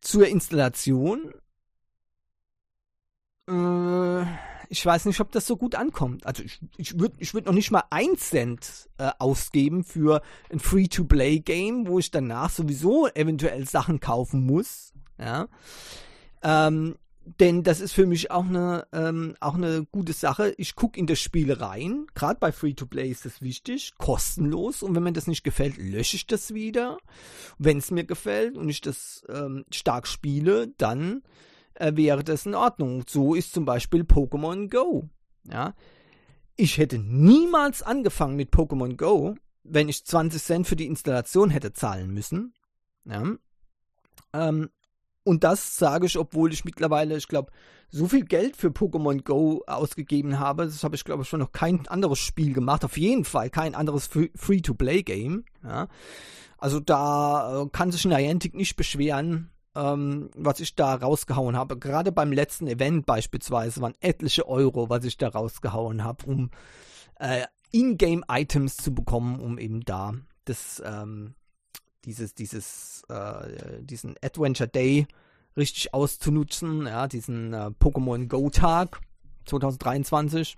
zur 0.00 0.26
Installation. 0.26 1.32
Äh, 3.48 4.22
ich 4.68 4.86
weiß 4.86 5.04
nicht, 5.04 5.20
ob 5.20 5.30
das 5.32 5.46
so 5.46 5.56
gut 5.56 5.74
ankommt. 5.74 6.26
Also 6.26 6.42
ich, 6.42 6.60
ich 6.78 6.98
würde 6.98 7.14
ich 7.18 7.34
würd 7.34 7.46
noch 7.46 7.52
nicht 7.52 7.70
mal 7.70 7.84
1 7.90 8.30
Cent 8.30 8.88
äh, 8.98 9.10
ausgeben 9.18 9.84
für 9.84 10.22
ein 10.50 10.60
Free-to-Play-Game, 10.60 11.86
wo 11.86 11.98
ich 11.98 12.10
danach 12.10 12.50
sowieso 12.50 13.06
eventuell 13.08 13.68
Sachen 13.68 14.00
kaufen 14.00 14.46
muss. 14.46 14.94
Ja. 15.18 15.48
Ähm, 16.42 16.96
denn 17.24 17.62
das 17.62 17.80
ist 17.80 17.92
für 17.92 18.06
mich 18.06 18.30
auch 18.30 18.44
eine, 18.44 18.86
ähm, 18.92 19.36
auch 19.40 19.54
eine 19.54 19.86
gute 19.90 20.12
Sache. 20.12 20.54
Ich 20.56 20.74
gucke 20.74 20.98
in 20.98 21.06
das 21.06 21.20
Spiel 21.20 21.52
rein. 21.52 22.06
Gerade 22.14 22.38
bei 22.40 22.50
Free-to-Play 22.50 23.10
ist 23.10 23.24
das 23.24 23.40
wichtig. 23.40 23.92
Kostenlos. 23.98 24.82
Und 24.82 24.94
wenn 24.94 25.04
mir 25.04 25.12
das 25.12 25.28
nicht 25.28 25.44
gefällt, 25.44 25.76
lösche 25.76 26.16
ich 26.16 26.26
das 26.26 26.52
wieder. 26.52 26.98
Wenn 27.58 27.78
es 27.78 27.90
mir 27.90 28.04
gefällt 28.04 28.56
und 28.56 28.68
ich 28.68 28.80
das 28.80 29.24
ähm, 29.28 29.64
stark 29.70 30.08
spiele, 30.08 30.68
dann 30.78 31.22
äh, 31.74 31.92
wäre 31.94 32.24
das 32.24 32.46
in 32.46 32.54
Ordnung. 32.54 33.04
So 33.08 33.34
ist 33.34 33.52
zum 33.52 33.64
Beispiel 33.64 34.02
Pokémon 34.02 34.68
Go. 34.68 35.08
Ja. 35.44 35.74
Ich 36.56 36.78
hätte 36.78 36.98
niemals 36.98 37.82
angefangen 37.82 38.36
mit 38.36 38.52
Pokémon 38.52 38.96
Go, 38.96 39.36
wenn 39.62 39.88
ich 39.88 40.04
20 40.04 40.42
Cent 40.42 40.66
für 40.66 40.76
die 40.76 40.86
Installation 40.86 41.50
hätte 41.50 41.72
zahlen 41.72 42.12
müssen. 42.12 42.52
Ja. 43.04 43.36
Ähm, 44.32 44.70
und 45.24 45.44
das 45.44 45.76
sage 45.76 46.06
ich, 46.06 46.18
obwohl 46.18 46.52
ich 46.52 46.64
mittlerweile, 46.64 47.16
ich 47.16 47.28
glaube, 47.28 47.52
so 47.88 48.08
viel 48.08 48.24
Geld 48.24 48.56
für 48.56 48.68
Pokémon 48.68 49.22
Go 49.22 49.62
ausgegeben 49.66 50.38
habe. 50.38 50.64
Das 50.64 50.82
habe 50.82 50.96
ich, 50.96 51.04
glaube 51.04 51.22
ich, 51.22 51.28
schon 51.28 51.40
noch 51.40 51.52
kein 51.52 51.86
anderes 51.88 52.18
Spiel 52.18 52.54
gemacht. 52.54 52.84
Auf 52.84 52.96
jeden 52.96 53.24
Fall 53.24 53.50
kein 53.50 53.74
anderes 53.74 54.06
Free-to-Play-Game. 54.06 55.44
Ja. 55.62 55.88
Also 56.56 56.80
da 56.80 57.62
äh, 57.62 57.68
kann 57.70 57.92
sich 57.92 58.04
Niantic 58.06 58.54
nicht 58.54 58.76
beschweren, 58.76 59.50
ähm, 59.74 60.30
was 60.34 60.60
ich 60.60 60.74
da 60.74 60.94
rausgehauen 60.94 61.56
habe. 61.56 61.78
Gerade 61.78 62.12
beim 62.12 62.32
letzten 62.32 62.66
Event 62.66 63.04
beispielsweise 63.04 63.82
waren 63.82 63.94
etliche 64.00 64.48
Euro, 64.48 64.88
was 64.88 65.04
ich 65.04 65.18
da 65.18 65.28
rausgehauen 65.28 66.02
habe, 66.02 66.24
um 66.24 66.50
äh, 67.18 67.44
Ingame-Items 67.72 68.76
zu 68.76 68.94
bekommen, 68.94 69.38
um 69.38 69.58
eben 69.58 69.80
da 69.82 70.14
das 70.44 70.82
ähm, 70.84 71.34
dieses, 72.04 72.34
dieses, 72.34 73.02
äh, 73.08 73.82
diesen 73.82 74.14
Adventure 74.22 74.68
Day 74.68 75.06
richtig 75.56 75.94
auszunutzen, 75.94 76.86
ja, 76.86 77.06
diesen 77.08 77.52
äh, 77.52 77.70
Pokémon 77.78 78.26
Go 78.28 78.50
Tag 78.50 79.00
2023. 79.46 80.56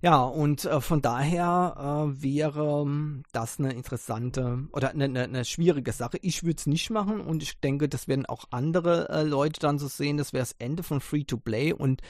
Ja, 0.00 0.22
und 0.22 0.64
äh, 0.64 0.80
von 0.80 1.02
daher 1.02 1.74
äh, 2.16 2.22
wäre 2.22 2.82
ähm, 2.82 3.24
das 3.32 3.58
eine 3.58 3.72
interessante 3.72 4.68
oder 4.72 4.90
eine, 4.90 5.04
eine, 5.04 5.24
eine 5.24 5.44
schwierige 5.44 5.90
Sache. 5.90 6.18
Ich 6.22 6.44
würde 6.44 6.58
es 6.58 6.66
nicht 6.66 6.90
machen 6.90 7.20
und 7.20 7.42
ich 7.42 7.58
denke, 7.58 7.88
das 7.88 8.06
werden 8.06 8.24
auch 8.24 8.44
andere 8.50 9.08
äh, 9.08 9.24
Leute 9.24 9.58
dann 9.58 9.80
so 9.80 9.88
sehen. 9.88 10.16
Das 10.16 10.32
wäre 10.32 10.42
das 10.42 10.54
Ende 10.60 10.84
von 10.84 11.00
Free-to-Play 11.00 11.72
und 11.72 12.00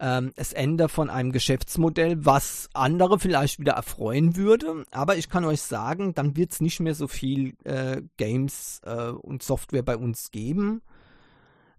ähm, 0.00 0.32
das 0.34 0.52
Ende 0.52 0.88
von 0.88 1.10
einem 1.10 1.30
Geschäftsmodell, 1.30 2.24
was 2.24 2.68
andere 2.72 3.18
vielleicht 3.18 3.60
wieder 3.60 3.74
erfreuen 3.74 4.34
würde. 4.34 4.84
Aber 4.90 5.16
ich 5.16 5.28
kann 5.28 5.44
euch 5.44 5.60
sagen, 5.60 6.14
dann 6.14 6.36
wird 6.36 6.52
es 6.52 6.60
nicht 6.60 6.80
mehr 6.80 6.94
so 6.94 7.06
viel 7.06 7.54
äh, 7.64 8.02
Games 8.16 8.80
äh, 8.84 9.10
und 9.10 9.42
Software 9.42 9.82
bei 9.82 9.96
uns 9.96 10.30
geben. 10.30 10.80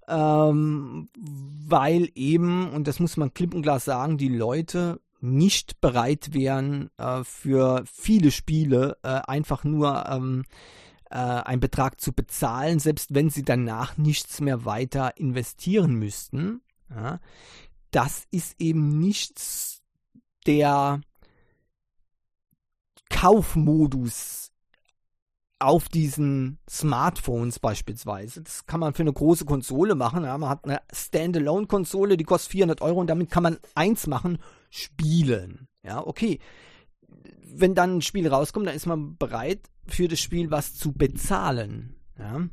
Ähm, 0.07 1.09
weil 1.15 2.09
eben, 2.15 2.69
und 2.69 2.87
das 2.87 2.99
muss 2.99 3.17
man 3.17 3.33
klipp 3.33 3.53
und 3.53 3.63
klar 3.63 3.79
sagen, 3.79 4.17
die 4.17 4.29
Leute 4.29 4.99
nicht 5.19 5.81
bereit 5.81 6.33
wären, 6.33 6.89
äh, 6.97 7.23
für 7.23 7.83
viele 7.91 8.31
Spiele 8.31 8.97
äh, 9.03 9.07
einfach 9.07 9.63
nur 9.63 10.05
ähm, 10.09 10.43
äh, 11.09 11.15
einen 11.15 11.59
Betrag 11.59 12.01
zu 12.01 12.13
bezahlen, 12.13 12.79
selbst 12.79 13.13
wenn 13.13 13.29
sie 13.29 13.43
danach 13.43 13.97
nichts 13.97 14.41
mehr 14.41 14.65
weiter 14.65 15.17
investieren 15.17 15.95
müssten. 15.95 16.61
Ja 16.89 17.19
das 17.91 18.25
ist 18.31 18.55
eben 18.59 18.99
nicht 18.99 19.41
der 20.47 21.01
Kaufmodus 23.09 24.51
auf 25.59 25.89
diesen 25.89 26.57
Smartphones 26.67 27.59
beispielsweise. 27.59 28.41
Das 28.41 28.65
kann 28.65 28.79
man 28.79 28.93
für 28.93 29.03
eine 29.03 29.13
große 29.13 29.45
Konsole 29.45 29.93
machen. 29.93 30.23
Ja, 30.23 30.37
man 30.37 30.49
hat 30.49 30.65
eine 30.65 30.81
Standalone-Konsole, 30.91 32.17
die 32.17 32.23
kostet 32.23 32.53
400 32.53 32.81
Euro 32.81 32.99
und 32.99 33.07
damit 33.07 33.29
kann 33.29 33.43
man 33.43 33.57
eins 33.75 34.07
machen, 34.07 34.39
spielen. 34.71 35.67
Ja, 35.83 36.05
okay. 36.05 36.39
Wenn 37.43 37.75
dann 37.75 37.97
ein 37.97 38.01
Spiel 38.01 38.27
rauskommt, 38.27 38.65
dann 38.67 38.75
ist 38.75 38.87
man 38.87 39.17
bereit, 39.17 39.59
für 39.85 40.07
das 40.07 40.19
Spiel 40.19 40.49
was 40.49 40.75
zu 40.75 40.93
bezahlen. 40.93 41.95
Ja. 42.17 42.47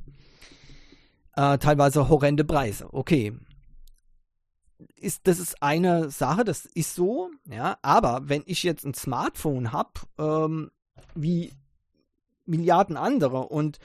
Äh, 1.54 1.58
teilweise 1.58 2.08
horrende 2.08 2.44
Preise. 2.44 2.92
Okay 2.92 3.38
ist, 4.96 5.26
das 5.26 5.38
ist 5.38 5.62
eine 5.62 6.10
Sache, 6.10 6.44
das 6.44 6.64
ist 6.66 6.94
so, 6.94 7.30
ja, 7.48 7.78
aber 7.82 8.22
wenn 8.24 8.42
ich 8.46 8.62
jetzt 8.62 8.84
ein 8.84 8.94
Smartphone 8.94 9.72
habe, 9.72 9.90
ähm, 10.18 10.70
wie 11.14 11.52
Milliarden 12.46 12.96
andere 12.96 13.40
und 13.48 13.78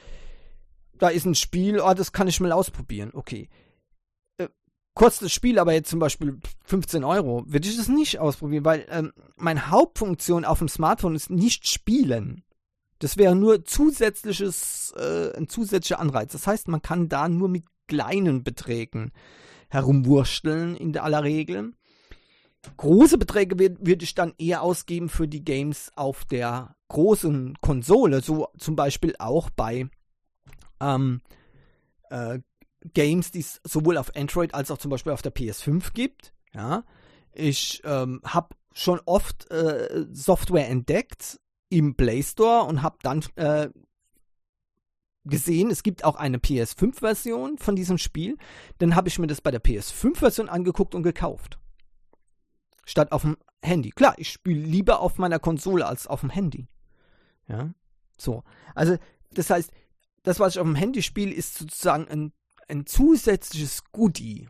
da 0.98 1.10
ist 1.10 1.26
ein 1.26 1.36
Spiel, 1.36 1.80
oh, 1.80 1.94
das 1.94 2.12
kann 2.12 2.28
ich 2.28 2.40
mal 2.40 2.52
ausprobieren, 2.52 3.12
okay. 3.14 3.50
Äh, 4.38 4.48
kostet 4.94 5.26
das 5.26 5.34
Spiel 5.34 5.60
aber 5.60 5.74
jetzt 5.74 5.90
zum 5.90 6.00
Beispiel 6.00 6.40
15 6.66 7.04
Euro, 7.04 7.44
würde 7.48 7.68
ich 7.68 7.76
das 7.76 7.88
nicht 7.88 8.20
ausprobieren, 8.20 8.66
weil 8.66 8.86
ähm, 8.90 9.12
meine 9.36 9.70
Hauptfunktion 9.70 10.46
auf 10.46 10.60
dem 10.60 10.70
Smartphone 10.70 11.16
ist 11.16 11.30
nicht 11.30 11.68
spielen. 11.68 12.44
Das 13.00 13.18
wäre 13.18 13.36
nur 13.36 13.66
zusätzliches, 13.66 14.94
äh, 14.96 15.36
ein 15.36 15.50
zusätzlicher 15.50 16.00
Anreiz. 16.00 16.32
Das 16.32 16.48
heißt, 16.48 16.68
man 16.68 16.82
kann 16.82 17.10
da 17.10 17.28
nur 17.28 17.50
mit 17.50 17.66
kleinen 17.88 18.44
Beträgen 18.44 19.12
herumwursteln 19.74 20.76
in 20.76 20.98
aller 20.98 21.24
Regel. 21.24 21.74
Große 22.78 23.18
Beträge 23.18 23.58
würde 23.60 24.04
ich 24.04 24.16
dann 24.16 24.34
eher 24.38 24.62
ausgeben 24.62 25.10
für 25.10 25.28
die 25.28 25.44
Games 25.44 25.92
auf 25.96 26.24
der 26.26 26.76
großen 26.88 27.58
Konsole, 27.60 28.22
so 28.22 28.48
zum 28.58 28.76
Beispiel 28.76 29.16
auch 29.20 29.50
bei 29.50 29.90
ähm, 30.80 31.22
äh, 32.10 32.40
Games, 32.94 33.32
die 33.32 33.40
es 33.40 33.60
sowohl 33.66 33.98
auf 33.98 34.16
Android 34.16 34.54
als 34.54 34.72
auch 34.72 34.78
zum 34.78 34.92
Beispiel 34.92 35.12
auf 35.12 35.22
der 35.22 35.34
PS5 35.34 35.94
gibt. 35.94 36.34
Ja, 36.54 36.84
ich 37.34 37.82
ähm, 37.84 38.22
habe 38.24 38.56
schon 38.74 39.02
oft 39.06 39.50
äh, 39.52 40.06
Software 40.12 40.70
entdeckt 40.70 41.40
im 41.70 41.96
Play 41.96 42.22
Store 42.22 42.66
und 42.66 42.82
habe 42.82 42.98
dann 43.02 43.24
äh, 43.36 43.70
gesehen, 45.26 45.72
es 45.72 45.84
gibt 45.84 46.04
auch 46.04 46.16
eine 46.16 46.38
PS5-Version 46.38 47.58
von 47.58 47.76
diesem 47.76 47.98
Spiel. 47.98 48.38
Dann 48.78 48.96
habe 48.96 49.08
ich 49.08 49.20
mir 49.20 49.28
das 49.28 49.42
bei 49.42 49.52
der 49.52 49.64
PS5-Version 49.64 50.50
angeguckt 50.50 50.96
und 50.96 51.04
gekauft. 51.04 51.60
Statt 52.86 53.12
auf 53.12 53.22
dem 53.22 53.38
Handy. 53.62 53.92
Klar, 53.92 54.16
ich 54.18 54.30
spiele 54.30 54.60
lieber 54.60 55.00
auf 55.00 55.18
meiner 55.18 55.40
Konsole 55.40 55.86
als 55.86 56.08
auf 56.08 56.22
dem 56.22 56.30
Handy. 56.30 56.68
Ja, 57.48 57.74
so. 58.18 58.44
Also, 58.76 58.98
das 59.32 59.50
heißt, 59.50 59.72
das, 60.24 60.40
was 60.40 60.56
ich 60.56 60.60
auf 60.60 60.68
dem 60.68 60.76
Handy 60.76 61.02
spiele, 61.02 61.34
ist 61.34 61.58
sozusagen 61.58 62.08
ein, 62.08 62.34
ein 62.68 62.86
zusätzliches 62.86 63.84
Goodie. 63.92 64.50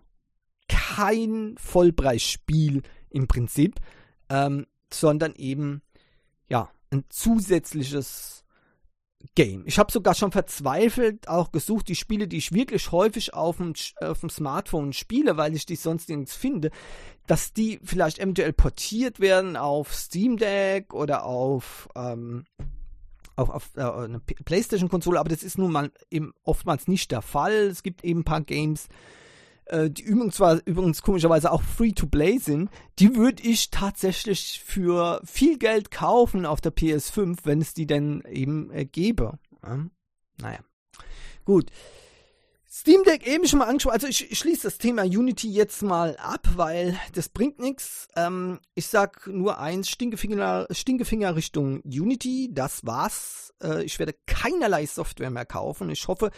Kein 0.68 1.56
Vollpreisspiel 1.58 2.82
im 3.10 3.28
Prinzip, 3.28 3.80
ähm, 4.30 4.66
sondern 4.92 5.36
eben, 5.36 5.82
ja, 6.48 6.70
ein 6.92 7.06
zusätzliches 7.10 8.43
Game. 9.36 9.64
Ich 9.66 9.80
habe 9.80 9.92
sogar 9.92 10.14
schon 10.14 10.32
verzweifelt 10.32 11.28
auch 11.28 11.52
gesucht, 11.52 11.88
die 11.88 11.96
Spiele, 11.96 12.28
die 12.28 12.38
ich 12.38 12.52
wirklich 12.52 12.92
häufig 12.92 13.34
auf 13.34 13.58
dem, 13.58 13.74
auf 14.00 14.20
dem 14.20 14.30
Smartphone 14.30 14.94
spiele, 14.94 15.38
weil 15.38 15.56
ich 15.56 15.66
die 15.66 15.76
sonst 15.76 16.10
nirgends 16.10 16.36
finde, 16.36 16.72
dass 17.26 17.54
die 17.54 17.80
vielleicht 17.84 18.20
eventuell 18.20 18.54
portiert 18.54 19.20
werden 19.20 19.56
auf 19.56 19.94
Steam 19.94 20.38
Deck 20.38 20.94
oder 20.94 21.26
auf, 21.26 21.90
ähm, 21.96 22.46
auf, 23.36 23.50
auf 23.50 23.72
äh, 23.76 23.82
eine 23.82 24.20
PlayStation-Konsole, 24.20 25.20
aber 25.20 25.30
das 25.30 25.44
ist 25.44 25.58
nun 25.58 25.72
mal 25.72 25.92
eben 26.12 26.34
oftmals 26.44 26.88
nicht 26.88 27.12
der 27.12 27.22
Fall. 27.22 27.54
Es 27.54 27.82
gibt 27.82 28.04
eben 28.04 28.22
ein 28.22 28.26
paar 28.26 28.42
Games, 28.42 28.88
äh, 28.88 29.23
die 29.90 30.04
übrigens, 30.04 30.36
zwar, 30.36 30.60
übrigens 30.66 31.02
komischerweise 31.02 31.52
auch 31.52 31.62
free-to-play 31.62 32.38
sind, 32.38 32.70
die 33.00 33.16
würde 33.16 33.44
ich 33.44 33.72
tatsächlich 33.72 34.62
für 34.64 35.22
viel 35.24 35.58
Geld 35.58 35.92
kaufen 35.92 36.46
auf 36.46 36.62
der 36.62 36.74
PS5, 36.74 37.40
wenn 37.44 37.62
es 37.62 37.74
die 37.74 37.88
denn 37.88 38.24
eben 38.30 38.72
äh, 38.72 38.86
gäbe. 38.86 39.40
Ja? 39.64 39.86
Naja. 40.40 40.60
Gut. 41.46 41.72
Steam 42.76 43.04
Deck 43.04 43.28
eben 43.28 43.48
schon 43.48 43.60
mal 43.60 43.68
angeschaut. 43.68 43.94
Also 43.94 44.08
ich, 44.08 44.32
ich 44.32 44.40
schließe 44.40 44.64
das 44.64 44.80
Thema 44.80 45.04
Unity 45.04 45.48
jetzt 45.48 45.84
mal 45.84 46.18
ab, 46.18 46.48
weil 46.56 47.00
das 47.14 47.30
bringt 47.30 47.60
nichts. 47.60 48.08
Ähm, 48.16 48.60
ich 48.74 48.88
sag 48.88 49.28
nur 49.28 49.60
eins, 49.60 49.90
Stinkefinger, 49.90 50.66
Stinkefinger 50.72 51.36
Richtung 51.36 51.82
Unity, 51.84 52.50
das 52.52 52.84
war's. 52.84 53.54
Äh, 53.62 53.84
ich 53.84 54.00
werde 54.00 54.16
keinerlei 54.26 54.88
Software 54.88 55.30
mehr 55.30 55.46
kaufen. 55.46 55.92
Ich 55.92 56.08
hoffe, 56.08 56.32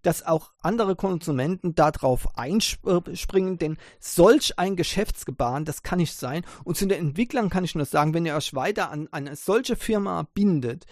dass 0.00 0.24
auch 0.24 0.52
andere 0.62 0.96
Konsumenten 0.96 1.74
darauf 1.74 2.38
einspringen, 2.38 3.58
denn 3.58 3.76
solch 4.00 4.58
ein 4.58 4.76
Geschäftsgebaren, 4.76 5.66
das 5.66 5.82
kann 5.82 5.98
nicht 5.98 6.16
sein. 6.16 6.42
Und 6.64 6.78
zu 6.78 6.86
den 6.86 7.08
Entwicklern 7.08 7.50
kann 7.50 7.64
ich 7.64 7.74
nur 7.74 7.84
sagen, 7.84 8.14
wenn 8.14 8.24
ihr 8.24 8.34
euch 8.34 8.54
weiter 8.54 8.90
an 8.90 9.08
eine 9.12 9.36
solche 9.36 9.76
Firma 9.76 10.26
bindet, 10.32 10.86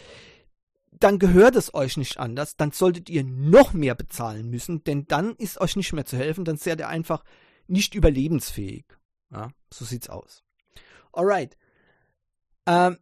dann 1.01 1.19
gehört 1.19 1.57
es 1.57 1.75
euch 1.75 1.97
nicht 1.97 2.19
anders, 2.19 2.57
dann 2.57 2.73
solltet 2.73 3.09
ihr 3.11 3.25
noch 3.25 3.73
mehr 3.73 3.95
bezahlen 3.95 4.51
müssen, 4.51 4.85
denn 4.85 5.07
dann 5.07 5.35
ist 5.37 5.61
euch 5.61 5.77
nicht 5.77 5.93
mehr 5.93 6.05
zu 6.05 6.17
helfen, 6.17 6.45
dann 6.45 6.57
seid 6.57 6.79
ihr 6.79 6.89
einfach 6.89 7.25
nicht 7.67 7.95
überlebensfähig. 7.95 8.85
Ja, 9.33 9.51
so 9.73 9.85
sieht's 9.85 10.11
aus. 10.11 10.43
Alright. 11.13 11.57
Ähm, 12.67 12.99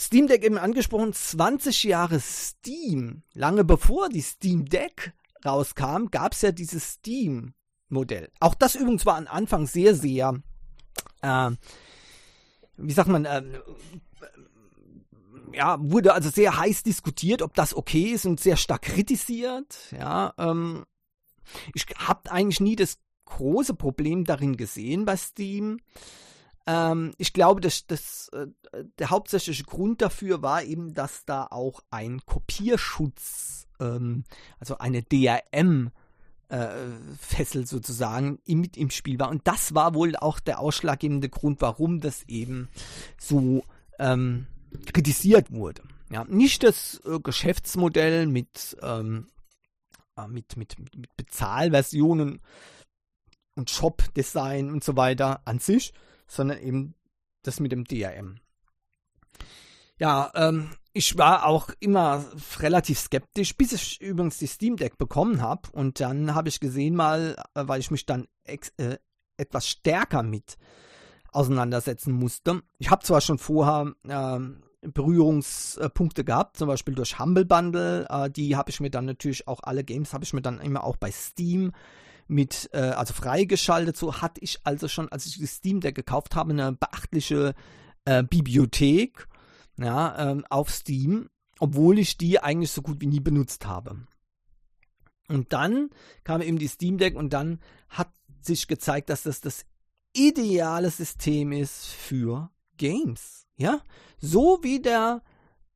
Steam 0.00 0.26
Deck 0.26 0.44
eben 0.44 0.58
angesprochen, 0.58 1.12
20 1.12 1.84
Jahre 1.84 2.20
Steam. 2.20 3.22
Lange 3.34 3.64
bevor 3.64 4.08
die 4.08 4.22
Steam 4.22 4.64
Deck 4.64 5.12
rauskam, 5.44 6.06
gab 6.10 6.32
es 6.32 6.42
ja 6.42 6.52
dieses 6.52 6.94
Steam-Modell. 6.94 8.30
Auch 8.40 8.54
das 8.54 8.74
übrigens 8.74 9.06
war 9.06 9.16
am 9.16 9.26
Anfang 9.26 9.66
sehr, 9.66 9.94
sehr, 9.94 10.40
äh, 11.20 11.50
wie 12.76 12.92
sagt 12.92 13.08
man, 13.08 13.26
äh, 13.26 13.42
ja, 15.54 15.78
wurde 15.80 16.14
also 16.14 16.30
sehr 16.30 16.56
heiß 16.56 16.82
diskutiert, 16.82 17.42
ob 17.42 17.54
das 17.54 17.74
okay 17.74 18.10
ist 18.12 18.26
und 18.26 18.40
sehr 18.40 18.56
stark 18.56 18.82
kritisiert. 18.82 19.76
Ja, 19.90 20.34
ähm, 20.38 20.84
ich 21.74 21.86
habe 21.96 22.30
eigentlich 22.30 22.60
nie 22.60 22.76
das 22.76 22.98
große 23.26 23.74
Problem 23.74 24.24
darin 24.24 24.56
gesehen 24.56 25.04
bei 25.04 25.16
Steam. 25.16 25.80
Ähm, 26.66 27.12
ich 27.18 27.32
glaube, 27.32 27.60
dass, 27.60 27.86
dass 27.86 28.28
äh, 28.28 28.46
der 28.98 29.10
hauptsächliche 29.10 29.64
Grund 29.64 30.02
dafür 30.02 30.42
war 30.42 30.62
eben, 30.62 30.94
dass 30.94 31.24
da 31.24 31.46
auch 31.50 31.80
ein 31.90 32.20
Kopierschutz, 32.24 33.66
ähm, 33.80 34.24
also 34.60 34.78
eine 34.78 35.02
DRM, 35.02 35.90
äh, 36.48 36.68
Fessel 37.18 37.66
sozusagen 37.66 38.38
mit 38.46 38.76
im 38.76 38.90
Spiel 38.90 39.18
war. 39.18 39.30
Und 39.30 39.48
das 39.48 39.74
war 39.74 39.94
wohl 39.94 40.14
auch 40.16 40.38
der 40.38 40.60
ausschlaggebende 40.60 41.30
Grund, 41.30 41.62
warum 41.62 42.00
das 42.00 42.24
eben 42.28 42.68
so 43.18 43.64
ähm, 43.98 44.46
kritisiert 44.92 45.52
wurde. 45.52 45.82
Ja, 46.10 46.24
nicht 46.24 46.62
das 46.62 47.00
äh, 47.06 47.18
Geschäftsmodell 47.20 48.26
mit, 48.26 48.76
ähm, 48.82 49.28
äh, 50.16 50.26
mit, 50.28 50.56
mit, 50.56 50.78
mit 50.78 51.16
Bezahlversionen 51.16 52.40
und 53.54 53.70
Shop-Design 53.70 54.70
und 54.70 54.84
so 54.84 54.96
weiter 54.96 55.40
an 55.46 55.58
sich, 55.58 55.92
sondern 56.26 56.58
eben 56.58 56.94
das 57.42 57.60
mit 57.60 57.72
dem 57.72 57.84
DRM. 57.84 58.38
Ja, 59.98 60.30
ähm, 60.34 60.70
ich 60.92 61.16
war 61.16 61.46
auch 61.46 61.70
immer 61.80 62.24
relativ 62.58 62.98
skeptisch, 62.98 63.56
bis 63.56 63.72
ich 63.72 64.00
übrigens 64.00 64.38
die 64.38 64.46
Steam 64.46 64.76
Deck 64.76 64.98
bekommen 64.98 65.40
habe. 65.40 65.70
Und 65.72 66.00
dann 66.00 66.34
habe 66.34 66.48
ich 66.48 66.60
gesehen 66.60 66.94
mal, 66.94 67.36
äh, 67.54 67.62
weil 67.66 67.80
ich 67.80 67.90
mich 67.90 68.04
dann 68.04 68.26
äh, 68.44 68.96
etwas 69.36 69.68
stärker 69.68 70.22
mit 70.22 70.58
auseinandersetzen 71.32 72.12
musste. 72.12 72.62
Ich 72.78 72.90
habe 72.90 73.02
zwar 73.02 73.20
schon 73.20 73.38
vorher 73.38 73.92
ähm, 74.08 74.62
Berührungspunkte 74.82 76.24
gehabt, 76.24 76.56
zum 76.56 76.68
Beispiel 76.68 76.94
durch 76.94 77.18
Humble 77.18 77.44
Bundle. 77.44 78.06
Äh, 78.08 78.30
die 78.30 78.56
habe 78.56 78.70
ich 78.70 78.80
mir 78.80 78.90
dann 78.90 79.06
natürlich 79.06 79.48
auch 79.48 79.60
alle 79.62 79.84
Games 79.84 80.12
habe 80.12 80.24
ich 80.24 80.32
mir 80.32 80.42
dann 80.42 80.60
immer 80.60 80.84
auch 80.84 80.96
bei 80.96 81.10
Steam 81.10 81.72
mit 82.28 82.70
äh, 82.72 82.78
also 82.78 83.14
freigeschaltet. 83.14 83.96
So 83.96 84.20
hatte 84.20 84.40
ich 84.42 84.60
also 84.64 84.88
schon, 84.88 85.08
als 85.10 85.26
ich 85.26 85.38
die 85.38 85.46
Steam 85.46 85.80
Deck 85.80 85.94
gekauft 85.94 86.34
habe, 86.34 86.52
eine 86.52 86.72
beachtliche 86.72 87.54
äh, 88.04 88.22
Bibliothek 88.22 89.28
ja, 89.78 90.30
ähm, 90.30 90.44
auf 90.50 90.70
Steam, 90.70 91.28
obwohl 91.58 91.98
ich 91.98 92.18
die 92.18 92.40
eigentlich 92.40 92.72
so 92.72 92.82
gut 92.82 93.00
wie 93.00 93.06
nie 93.06 93.20
benutzt 93.20 93.66
habe. 93.66 93.96
Und 95.28 95.52
dann 95.52 95.90
kam 96.24 96.42
eben 96.42 96.58
die 96.58 96.68
Steam 96.68 96.98
Deck 96.98 97.16
und 97.16 97.32
dann 97.32 97.60
hat 97.88 98.12
sich 98.40 98.66
gezeigt, 98.66 99.08
dass 99.08 99.22
das 99.22 99.40
das 99.40 99.64
ideale 100.12 100.90
System 100.90 101.52
ist 101.52 101.86
für 101.86 102.50
Games. 102.76 103.46
Ja, 103.56 103.80
so 104.18 104.58
wie 104.62 104.80
der 104.80 105.22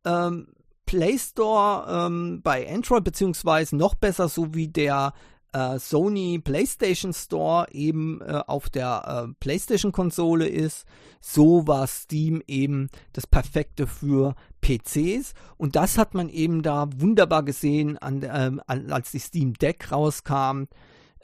ähm, 0.04 0.48
Play 0.86 1.18
Store 1.18 2.06
ähm, 2.06 2.40
bei 2.42 2.72
Android, 2.72 3.04
beziehungsweise 3.04 3.76
noch 3.76 3.94
besser, 3.94 4.28
so 4.28 4.54
wie 4.54 4.68
der 4.68 5.12
äh, 5.52 5.78
Sony 5.78 6.38
PlayStation 6.38 7.12
Store 7.12 7.66
eben 7.72 8.20
äh, 8.20 8.42
auf 8.46 8.68
der 8.68 9.26
äh, 9.28 9.34
PlayStation-Konsole 9.40 10.46
ist, 10.46 10.84
so 11.20 11.66
war 11.66 11.86
Steam 11.86 12.42
eben 12.46 12.88
das 13.12 13.26
Perfekte 13.26 13.86
für 13.86 14.34
PCs. 14.60 15.34
Und 15.56 15.74
das 15.74 15.98
hat 15.98 16.14
man 16.14 16.28
eben 16.28 16.62
da 16.62 16.88
wunderbar 16.96 17.42
gesehen, 17.42 17.98
an, 17.98 18.22
ähm, 18.22 18.60
als 18.66 19.10
die 19.10 19.18
Steam 19.18 19.54
Deck 19.54 19.90
rauskam. 19.90 20.64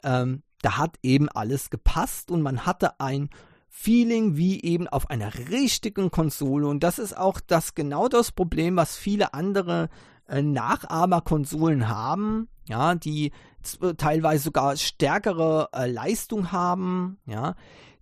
Ähm, 0.03 0.43
da 0.63 0.77
hat 0.77 0.97
eben 1.03 1.29
alles 1.29 1.69
gepasst 1.69 2.31
und 2.31 2.41
man 2.41 2.65
hatte 2.65 2.99
ein 2.99 3.29
Feeling 3.67 4.37
wie 4.37 4.61
eben 4.63 4.87
auf 4.87 5.09
einer 5.09 5.33
richtigen 5.49 6.09
Konsole. 6.09 6.67
Und 6.67 6.83
das 6.83 6.99
ist 6.99 7.17
auch 7.17 7.39
das 7.39 7.75
genau 7.75 8.07
das 8.07 8.31
Problem, 8.31 8.77
was 8.77 8.95
viele 8.95 9.33
andere 9.33 9.89
äh, 10.27 10.41
Nachahmerkonsolen 10.41 11.89
haben, 11.89 12.47
ja, 12.67 12.95
die 12.95 13.31
teilweise 13.97 14.45
sogar 14.45 14.77
stärkere 14.77 15.69
äh, 15.73 15.89
Leistung 15.89 16.51
haben, 16.51 17.17
ja. 17.25 17.55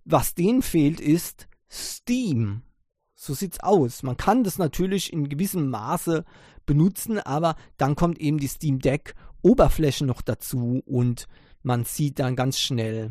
Was 0.04 0.34
denen 0.34 0.62
fehlt, 0.62 1.00
ist 1.00 1.46
Steam. 1.70 2.62
So 3.14 3.34
sieht's 3.34 3.60
aus. 3.60 4.02
Man 4.02 4.16
kann 4.16 4.42
das 4.42 4.58
natürlich 4.58 5.12
in 5.12 5.28
gewissem 5.28 5.70
Maße 5.70 6.24
benutzen, 6.66 7.20
aber 7.20 7.54
dann 7.76 7.94
kommt 7.94 8.18
eben 8.18 8.38
die 8.38 8.48
Steam 8.48 8.80
Deck 8.80 9.14
Oberfläche 9.42 10.04
noch 10.04 10.22
dazu 10.22 10.82
und 10.86 11.28
man 11.62 11.84
sieht 11.84 12.18
dann 12.18 12.36
ganz 12.36 12.58
schnell, 12.58 13.10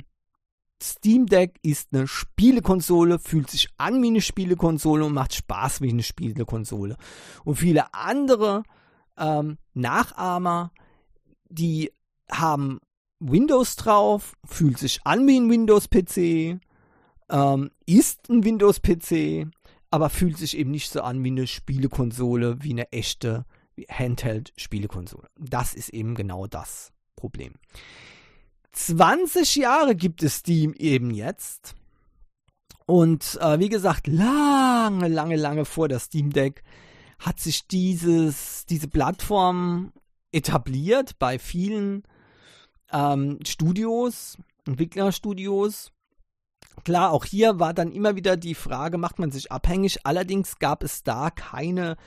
Steam 0.82 1.28
Deck 1.28 1.60
ist 1.62 1.90
eine 1.94 2.08
Spielekonsole, 2.08 3.20
fühlt 3.20 3.50
sich 3.50 3.70
an 3.78 4.02
wie 4.02 4.08
eine 4.08 4.22
Spielekonsole 4.22 5.06
und 5.06 5.14
macht 5.14 5.36
Spaß 5.36 5.82
wie 5.82 5.90
eine 5.90 6.04
Spielekonsole. 6.04 6.98
Und 7.46 7.56
viele 7.56 7.94
andere 7.94 8.64
ähm, 9.18 9.58
Nachahmer, 9.74 10.72
die 11.50 11.92
haben 12.32 12.80
Windows 13.20 13.76
drauf, 13.76 14.36
fühlt 14.44 14.80
sich 14.80 15.00
an 15.04 15.28
wie 15.28 15.40
ein 15.40 15.50
Windows-PC, 15.50 16.60
ähm, 17.30 17.72
ist 17.86 18.30
ein 18.30 18.44
Windows-PC, 18.44 19.48
aber 19.92 20.10
fühlt 20.10 20.38
sich 20.38 20.58
eben 20.58 20.72
nicht 20.72 20.92
so 20.92 21.02
an 21.02 21.24
wie 21.24 21.30
eine 21.30 21.46
Spielekonsole, 21.46 22.64
wie 22.64 22.72
eine 22.72 22.92
echte 22.92 23.46
Handheld-Spielekonsole. 23.90 25.28
Das 25.38 25.76
ist 25.76 25.90
eben 25.90 26.16
genau 26.16 26.48
das 26.48 26.92
Problem. 27.16 27.54
20 28.74 29.56
Jahre 29.58 29.96
gibt 29.96 30.24
es 30.24 30.38
Steam 30.38 30.74
eben 30.74 31.12
jetzt. 31.12 31.76
Und 32.86 33.40
äh, 33.42 33.60
wie 33.60 33.70
gesagt, 33.70 34.08
lange, 34.08 35.08
lange, 35.08 35.36
lange 35.36 35.66
vor 35.66 35.88
der 35.88 36.00
Steam 36.00 36.32
Deck 36.32 36.64
hat 37.20 37.40
sich 37.40 37.68
dieses, 37.68 38.66
diese 38.66 38.88
Plattform 38.88 39.94
etabliert 40.32 41.20
bei 41.20 41.38
vielen 41.40 42.04
ähm, 42.92 43.40
Studios, 43.46 44.38
Entwicklerstudios. 44.66 45.92
Klar, 46.84 47.12
auch 47.12 47.26
hier 47.26 47.60
war 47.60 47.74
dann 47.74 47.92
immer 47.92 48.16
wieder 48.16 48.38
die 48.38 48.56
Frage, 48.56 48.98
macht 48.98 49.20
man 49.20 49.32
sich 49.32 49.52
abhängig? 49.52 50.06
Allerdings 50.06 50.58
gab 50.60 50.84
es 50.84 51.04
da 51.04 51.30
keine 51.30 51.98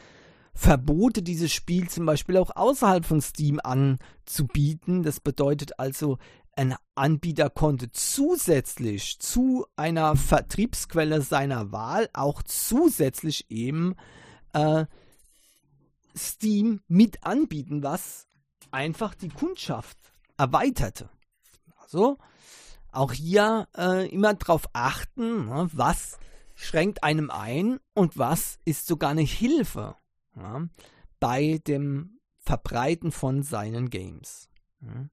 Verbote, 0.54 1.22
dieses 1.22 1.52
Spiel 1.52 1.88
zum 1.88 2.06
Beispiel 2.06 2.36
auch 2.36 2.54
außerhalb 2.54 3.04
von 3.04 3.20
Steam 3.20 3.60
anzubieten. 3.62 5.02
Das 5.02 5.20
bedeutet 5.20 5.78
also, 5.78 6.18
ein 6.56 6.76
Anbieter 6.94 7.50
konnte 7.50 7.90
zusätzlich 7.90 9.18
zu 9.18 9.66
einer 9.76 10.16
Vertriebsquelle 10.16 11.22
seiner 11.22 11.72
Wahl 11.72 12.08
auch 12.12 12.42
zusätzlich 12.42 13.50
eben 13.50 13.94
äh, 14.52 14.86
Steam 16.16 16.80
mit 16.86 17.24
anbieten, 17.24 17.82
was 17.82 18.26
einfach 18.70 19.14
die 19.14 19.28
Kundschaft 19.28 19.98
erweiterte. 20.36 21.10
Also 21.80 22.18
auch 22.92 23.12
hier 23.12 23.68
äh, 23.76 24.08
immer 24.08 24.34
darauf 24.34 24.68
achten, 24.72 25.46
ne, 25.46 25.68
was 25.72 26.18
schränkt 26.54 27.02
einem 27.02 27.30
ein 27.30 27.80
und 27.94 28.16
was 28.16 28.58
ist 28.64 28.86
sogar 28.86 29.10
eine 29.10 29.22
Hilfe 29.22 29.96
ja, 30.36 30.68
bei 31.18 31.60
dem 31.66 32.20
Verbreiten 32.38 33.10
von 33.10 33.42
seinen 33.42 33.90
Games. 33.90 34.48
Ja. 34.80 35.08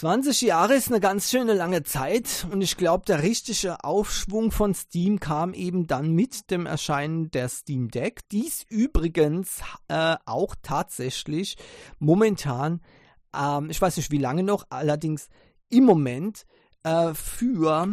20 0.00 0.40
Jahre 0.40 0.76
ist 0.76 0.88
eine 0.88 0.98
ganz 0.98 1.30
schöne 1.30 1.52
lange 1.52 1.82
Zeit 1.82 2.46
und 2.50 2.62
ich 2.62 2.78
glaube, 2.78 3.04
der 3.04 3.22
richtige 3.22 3.84
Aufschwung 3.84 4.50
von 4.50 4.72
Steam 4.72 5.20
kam 5.20 5.52
eben 5.52 5.86
dann 5.86 6.14
mit 6.14 6.50
dem 6.50 6.64
Erscheinen 6.64 7.30
der 7.32 7.50
Steam 7.50 7.90
Deck. 7.90 8.26
Dies 8.30 8.64
übrigens 8.70 9.60
äh, 9.88 10.16
auch 10.24 10.54
tatsächlich 10.62 11.58
momentan, 11.98 12.80
ähm, 13.36 13.68
ich 13.68 13.78
weiß 13.78 13.98
nicht 13.98 14.10
wie 14.10 14.16
lange 14.16 14.42
noch, 14.42 14.64
allerdings 14.70 15.28
im 15.68 15.84
Moment 15.84 16.46
äh, 16.82 17.12
für 17.12 17.90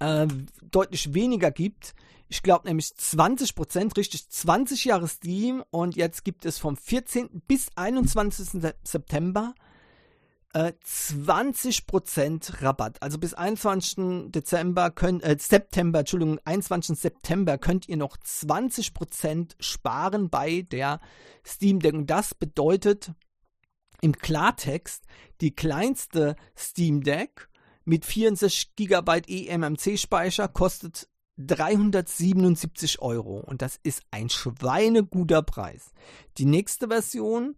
äh, 0.00 0.26
deutlich 0.70 1.14
weniger 1.14 1.50
gibt. 1.50 1.94
Ich 2.28 2.42
glaube 2.42 2.68
nämlich 2.68 2.88
20%, 2.88 3.96
richtig 3.96 4.28
20 4.28 4.84
Jahre 4.84 5.08
Steam 5.08 5.64
und 5.70 5.96
jetzt 5.96 6.24
gibt 6.24 6.44
es 6.44 6.58
vom 6.58 6.76
14. 6.76 7.42
bis 7.46 7.70
21. 7.74 8.70
September 8.82 9.54
20% 10.54 12.52
äh, 12.52 12.64
Rabatt. 12.64 13.02
Also 13.02 13.18
bis 13.18 13.34
21. 13.34 14.30
Dezember 14.30 14.90
könnt, 14.90 15.22
äh, 15.24 15.36
September, 15.38 16.00
Entschuldigung, 16.00 16.38
21. 16.44 16.98
September 16.98 17.58
könnt 17.58 17.88
ihr 17.88 17.96
noch 17.96 18.16
20% 18.16 19.54
sparen 19.58 20.30
bei 20.30 20.62
der 20.62 21.00
Steam 21.44 21.80
Deck. 21.80 21.94
Und 21.94 22.08
das 22.08 22.34
bedeutet 22.34 23.12
im 24.00 24.12
Klartext, 24.12 25.04
die 25.40 25.54
kleinste 25.54 26.36
Steam 26.56 27.02
Deck 27.02 27.48
mit 27.84 28.04
64 28.04 28.76
GB 28.76 29.48
eMMC-Speicher 29.48 30.48
kostet 30.48 31.08
377 31.38 33.02
Euro 33.02 33.40
und 33.40 33.60
das 33.60 33.80
ist 33.82 34.02
ein 34.10 34.28
schweineguter 34.28 35.42
Preis. 35.42 35.92
Die 36.38 36.44
nächste 36.44 36.88
Version 36.88 37.56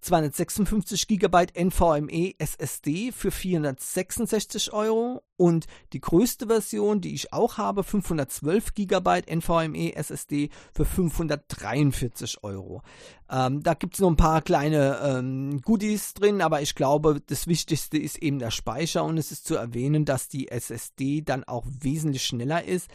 256 0.00 1.08
GB 1.08 1.46
NVMe 1.54 2.34
SSD 2.38 3.12
für 3.12 3.30
466 3.30 4.72
Euro 4.72 5.22
und 5.36 5.66
die 5.92 6.00
größte 6.00 6.46
Version, 6.46 7.00
die 7.00 7.14
ich 7.14 7.32
auch 7.32 7.58
habe, 7.58 7.82
512 7.84 8.74
GB 8.74 9.22
NVMe 9.30 9.94
SSD 9.94 10.50
für 10.72 10.84
543 10.84 12.42
Euro. 12.42 12.82
Ähm, 13.30 13.62
da 13.62 13.74
gibt 13.74 13.94
es 13.94 14.00
noch 14.00 14.10
ein 14.10 14.16
paar 14.16 14.42
kleine 14.42 14.98
ähm, 15.02 15.60
Goodies 15.62 16.14
drin, 16.14 16.40
aber 16.40 16.62
ich 16.62 16.74
glaube, 16.74 17.20
das 17.26 17.46
Wichtigste 17.46 17.98
ist 17.98 18.18
eben 18.18 18.38
der 18.38 18.50
Speicher 18.50 19.04
und 19.04 19.18
es 19.18 19.32
ist 19.32 19.46
zu 19.46 19.56
erwähnen, 19.56 20.04
dass 20.04 20.28
die 20.28 20.48
SSD 20.48 21.22
dann 21.22 21.44
auch 21.44 21.64
wesentlich 21.66 22.24
schneller 22.24 22.64
ist. 22.64 22.88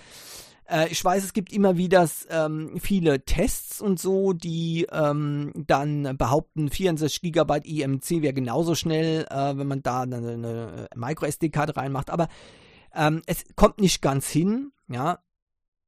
Äh, 0.72 0.88
ich 0.90 1.04
weiß, 1.04 1.24
es 1.24 1.34
gibt 1.34 1.52
immer 1.52 1.78
wieder 1.78 2.10
ähm, 2.30 2.80
viele 2.80 3.26
Tests 3.26 3.82
und 3.82 4.00
so, 4.00 4.34
die 4.34 4.88
ähm, 4.92 5.52
dann 5.56 6.18
behaupten, 6.18 6.70
64 6.70 7.34
GB 7.34 7.60
IMC 7.66 8.22
wäre 8.22 8.34
genauso 8.34 8.76
schnell, 8.76 9.26
äh, 9.30 9.58
wenn 9.58 9.68
man 9.68 9.84
da 9.84 10.02
eine, 10.02 10.18
eine 10.18 10.88
Micro-SD-Karte 10.96 11.76
reinmacht. 11.76 12.10
Aber 12.10 12.30
ähm, 12.96 13.22
es 13.26 13.44
kommt 13.56 13.80
nicht 13.80 14.02
ganz 14.02 14.30
hin, 14.30 14.72
ja. 14.88 15.20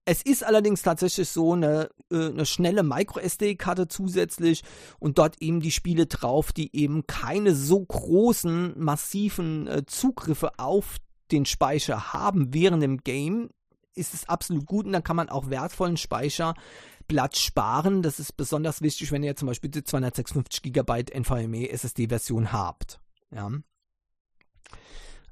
Es 0.06 0.22
ist 0.22 0.44
allerdings 0.44 0.82
tatsächlich 0.82 1.30
so 1.30 1.54
eine, 1.54 1.90
äh, 2.12 2.28
eine 2.28 2.46
schnelle 2.46 2.84
Micro-SD-Karte 2.84 3.88
zusätzlich 3.88 4.64
und 5.00 5.18
dort 5.18 5.42
eben 5.42 5.62
die 5.62 5.72
Spiele 5.72 6.08
drauf, 6.08 6.52
die 6.52 6.76
eben 6.76 7.08
keine 7.08 7.56
so 7.56 7.80
großen, 7.80 8.74
massiven 8.78 9.66
äh, 9.68 9.86
Zugriffe 9.86 10.60
auf 10.60 10.98
den 11.32 11.46
Speicher 11.46 12.12
haben 12.12 12.54
während 12.54 12.84
dem 12.84 12.98
Game 12.98 13.50
ist 13.96 14.14
es 14.14 14.28
absolut 14.30 14.66
gut 14.66 14.86
und 14.86 14.94
dann 14.94 15.04
kann 15.04 15.16
man 15.16 15.30
auch 15.30 15.50
wertvollen 15.50 15.98
Speicherplatz 15.98 17.40
sparen. 17.40 18.02
Das 18.02 18.20
ist 18.20 18.38
besonders 18.38 18.82
wichtig, 18.82 19.12
wenn 19.12 19.24
ihr 19.24 19.36
zum 19.36 19.48
Beispiel 19.48 19.70
die 19.70 19.84
256 19.84 20.74
GB 20.74 21.06
NVMe 21.14 21.70
SSD-Version 21.70 22.52
habt. 22.52 23.00
Ja. 23.32 23.52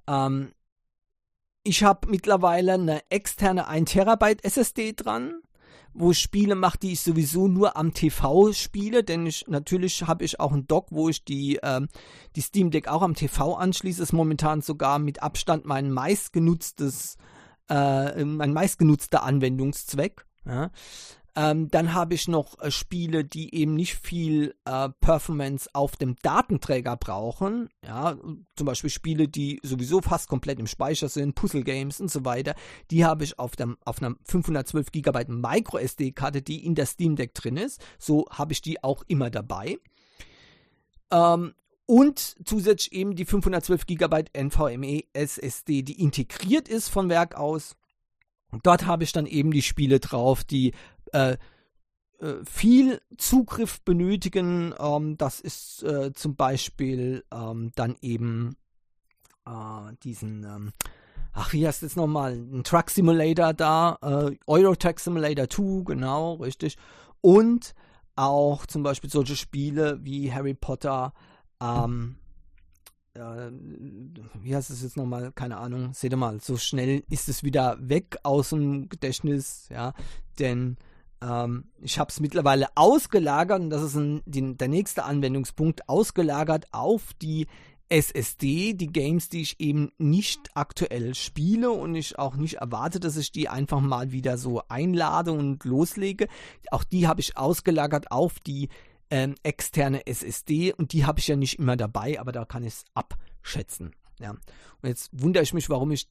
Ähm, 0.07 0.51
ich 1.63 1.83
habe 1.83 2.09
mittlerweile 2.09 2.73
eine 2.73 3.01
externe 3.09 3.67
1 3.67 3.91
Terabyte 3.91 4.43
SSD 4.43 4.93
dran, 4.93 5.41
wo 5.93 6.11
ich 6.11 6.19
Spiele 6.19 6.55
mache, 6.55 6.79
die 6.79 6.93
ich 6.93 7.01
sowieso 7.01 7.47
nur 7.47 7.75
am 7.75 7.93
TV 7.93 8.53
spiele, 8.53 9.03
denn 9.03 9.27
ich, 9.27 9.45
natürlich 9.47 10.03
habe 10.07 10.23
ich 10.23 10.39
auch 10.39 10.53
ein 10.53 10.65
Dock, 10.67 10.87
wo 10.89 11.09
ich 11.09 11.23
die, 11.23 11.59
ähm, 11.61 11.87
die 12.35 12.41
Steam 12.41 12.71
Deck 12.71 12.87
auch 12.87 13.01
am 13.01 13.13
TV 13.13 13.55
anschließe. 13.55 14.01
Ist 14.01 14.13
momentan 14.13 14.61
sogar 14.61 14.99
mit 14.99 15.21
Abstand 15.21 15.65
mein 15.65 15.91
meistgenutztes 15.91 17.17
äh, 17.71 18.25
mein 18.25 18.53
meistgenutzter 18.53 19.23
Anwendungszweck. 19.23 20.25
Ja. 20.45 20.71
Ähm, 21.33 21.69
dann 21.69 21.93
habe 21.93 22.13
ich 22.13 22.27
noch 22.27 22.59
äh, 22.59 22.71
Spiele, 22.71 23.23
die 23.23 23.55
eben 23.55 23.73
nicht 23.73 23.95
viel 23.95 24.53
äh, 24.65 24.89
Performance 24.99 25.69
auf 25.71 25.95
dem 25.95 26.17
Datenträger 26.21 26.97
brauchen. 26.97 27.69
Ja, 27.85 28.17
zum 28.57 28.65
Beispiel 28.65 28.89
Spiele, 28.89 29.29
die 29.29 29.61
sowieso 29.63 30.01
fast 30.01 30.27
komplett 30.27 30.59
im 30.59 30.67
Speicher 30.67 31.07
sind, 31.07 31.35
Puzzle 31.35 31.63
Games 31.63 32.01
und 32.01 32.11
so 32.11 32.25
weiter. 32.25 32.53
Die 32.89 33.05
habe 33.05 33.23
ich 33.23 33.39
auf, 33.39 33.55
dem, 33.55 33.77
auf 33.85 34.01
einer 34.01 34.15
512 34.25 34.91
GB 34.91 35.25
Micro 35.29 35.77
SD-Karte, 35.77 36.41
die 36.41 36.65
in 36.65 36.75
der 36.75 36.85
Steam 36.85 37.15
Deck 37.15 37.33
drin 37.33 37.55
ist. 37.55 37.81
So 37.97 38.25
habe 38.29 38.51
ich 38.51 38.61
die 38.61 38.83
auch 38.83 39.03
immer 39.07 39.29
dabei. 39.29 39.77
Ähm, 41.11 41.53
und 41.91 42.37
zusätzlich 42.45 42.93
eben 42.93 43.17
die 43.17 43.25
512 43.25 43.85
GB 43.85 44.23
NVMe 44.31 45.03
SSD, 45.11 45.81
die 45.81 46.01
integriert 46.01 46.69
ist 46.69 46.87
von 46.87 47.09
Werk 47.09 47.35
aus. 47.35 47.75
Dort 48.63 48.85
habe 48.85 49.03
ich 49.03 49.11
dann 49.11 49.25
eben 49.25 49.51
die 49.51 49.61
Spiele 49.61 49.99
drauf, 49.99 50.45
die 50.45 50.71
äh, 51.11 51.33
äh, 51.33 52.35
viel 52.49 53.01
Zugriff 53.17 53.81
benötigen. 53.81 54.73
Ähm, 54.79 55.17
das 55.17 55.41
ist 55.41 55.83
äh, 55.83 56.13
zum 56.13 56.37
Beispiel 56.37 57.25
ähm, 57.29 57.73
dann 57.75 57.97
eben 57.99 58.55
äh, 59.45 59.93
diesen, 60.01 60.45
ähm, 60.45 60.71
ach, 61.33 61.51
wie 61.51 61.67
heißt 61.67 61.81
jetzt 61.81 61.97
nochmal, 61.97 62.35
ein 62.35 62.63
Truck 62.63 62.89
Simulator 62.89 63.53
da, 63.53 63.97
äh, 64.01 64.37
Euro 64.47 64.75
Truck 64.77 65.01
Simulator 65.01 65.49
2, 65.49 65.83
genau, 65.83 66.35
richtig. 66.35 66.77
Und 67.19 67.73
auch 68.15 68.65
zum 68.65 68.81
Beispiel 68.81 69.09
solche 69.09 69.35
Spiele 69.35 69.99
wie 70.01 70.31
Harry 70.31 70.53
Potter, 70.53 71.11
ähm, 71.61 72.15
äh, 73.13 73.51
wie 74.41 74.55
heißt 74.55 74.69
es 74.69 74.83
jetzt 74.83 74.97
nochmal? 74.97 75.31
Keine 75.33 75.57
Ahnung. 75.57 75.93
Seht 75.93 76.11
ihr 76.11 76.17
mal, 76.17 76.39
so 76.41 76.57
schnell 76.57 77.03
ist 77.09 77.29
es 77.29 77.43
wieder 77.43 77.77
weg 77.79 78.17
aus 78.23 78.49
dem 78.49 78.89
Gedächtnis, 78.89 79.67
ja. 79.69 79.93
Denn 80.39 80.77
ähm, 81.21 81.65
ich 81.81 81.99
habe 81.99 82.09
es 82.09 82.19
mittlerweile 82.19 82.67
ausgelagert 82.75 83.61
und 83.61 83.69
das 83.69 83.83
ist 83.83 83.95
ein, 83.95 84.21
die, 84.25 84.55
der 84.55 84.67
nächste 84.67 85.03
Anwendungspunkt, 85.03 85.87
ausgelagert 85.89 86.67
auf 86.71 87.13
die 87.21 87.47
SSD, 87.89 88.73
die 88.73 88.87
Games, 88.87 89.27
die 89.27 89.41
ich 89.41 89.59
eben 89.59 89.91
nicht 89.97 90.49
aktuell 90.53 91.13
spiele 91.13 91.71
und 91.71 91.93
ich 91.95 92.17
auch 92.17 92.37
nicht 92.37 92.55
erwarte, 92.55 93.01
dass 93.01 93.17
ich 93.17 93.33
die 93.33 93.49
einfach 93.49 93.81
mal 93.81 94.13
wieder 94.13 94.37
so 94.37 94.61
einlade 94.69 95.33
und 95.33 95.65
loslege. 95.65 96.29
Auch 96.71 96.85
die 96.85 97.07
habe 97.07 97.19
ich 97.19 97.37
ausgelagert 97.37 98.09
auf 98.09 98.39
die 98.39 98.69
ähm, 99.11 99.35
externe 99.43 100.07
SSD 100.07 100.73
und 100.73 100.93
die 100.93 101.05
habe 101.05 101.19
ich 101.19 101.27
ja 101.27 101.35
nicht 101.35 101.59
immer 101.59 101.77
dabei, 101.77 102.19
aber 102.19 102.31
da 102.31 102.45
kann 102.45 102.63
ich 102.63 102.73
es 102.73 102.85
abschätzen. 102.93 103.93
Ja. 104.19 104.31
Und 104.31 104.89
jetzt 104.89 105.09
wundere 105.11 105.43
ich 105.43 105.53
mich, 105.53 105.69
warum 105.69 105.91
ich 105.91 106.07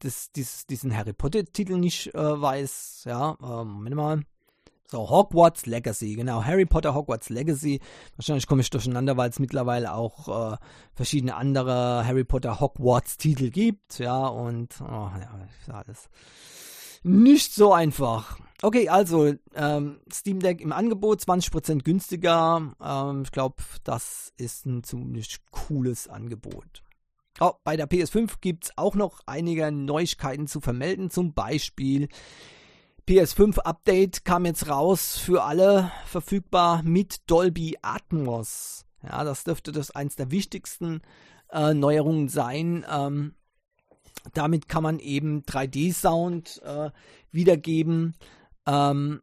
das, 0.00 0.32
dieses, 0.32 0.66
diesen 0.66 0.94
Harry 0.96 1.12
Potter-Titel 1.12 1.78
nicht 1.78 2.14
äh, 2.14 2.40
weiß. 2.40 3.04
Ja, 3.06 3.36
ähm, 3.42 3.68
Moment 3.68 3.96
mal. 3.96 4.20
So, 4.88 5.10
Hogwarts 5.10 5.66
Legacy, 5.66 6.14
genau, 6.14 6.44
Harry 6.44 6.64
Potter 6.64 6.94
Hogwarts 6.94 7.28
Legacy. 7.28 7.80
Wahrscheinlich 8.16 8.46
komme 8.46 8.60
ich 8.60 8.70
durcheinander, 8.70 9.16
weil 9.16 9.30
es 9.30 9.40
mittlerweile 9.40 9.92
auch 9.92 10.52
äh, 10.52 10.56
verschiedene 10.94 11.34
andere 11.34 12.06
Harry 12.06 12.22
Potter 12.22 12.60
Hogwarts 12.60 13.16
Titel 13.16 13.50
gibt, 13.50 13.98
ja, 13.98 14.26
und 14.28 14.80
oh, 14.80 14.84
ja, 14.84 15.48
alles 15.72 16.08
nicht 17.06 17.54
so 17.54 17.72
einfach. 17.72 18.38
Okay, 18.62 18.88
also 18.88 19.34
ähm, 19.54 20.00
Steam 20.12 20.40
Deck 20.40 20.60
im 20.60 20.72
Angebot, 20.72 21.20
20% 21.20 21.82
günstiger. 21.82 22.74
Ähm, 22.82 23.22
ich 23.22 23.30
glaube, 23.30 23.56
das 23.84 24.32
ist 24.38 24.66
ein 24.66 24.82
ziemlich 24.82 25.38
cooles 25.50 26.08
Angebot. 26.08 26.82
Oh, 27.38 27.52
bei 27.64 27.76
der 27.76 27.88
PS5 27.88 28.36
gibt 28.40 28.64
es 28.64 28.72
auch 28.76 28.94
noch 28.94 29.20
einige 29.26 29.70
Neuigkeiten 29.70 30.46
zu 30.46 30.60
vermelden. 30.60 31.10
Zum 31.10 31.34
Beispiel 31.34 32.08
PS5 33.06 33.58
Update 33.58 34.24
kam 34.24 34.46
jetzt 34.46 34.68
raus 34.68 35.18
für 35.18 35.44
alle 35.44 35.92
verfügbar 36.06 36.82
mit 36.82 37.30
Dolby 37.30 37.76
Atmos. 37.82 38.86
Ja, 39.02 39.22
das 39.22 39.44
dürfte 39.44 39.70
das 39.70 39.90
eins 39.90 40.16
der 40.16 40.30
wichtigsten 40.30 41.02
äh, 41.52 41.74
Neuerungen 41.74 42.28
sein. 42.28 42.84
Ähm, 42.90 43.34
damit 44.32 44.68
kann 44.68 44.82
man 44.82 44.98
eben 44.98 45.42
3D-Sound 45.42 46.62
äh, 46.64 46.90
wiedergeben. 47.32 48.14
Ähm, 48.66 49.22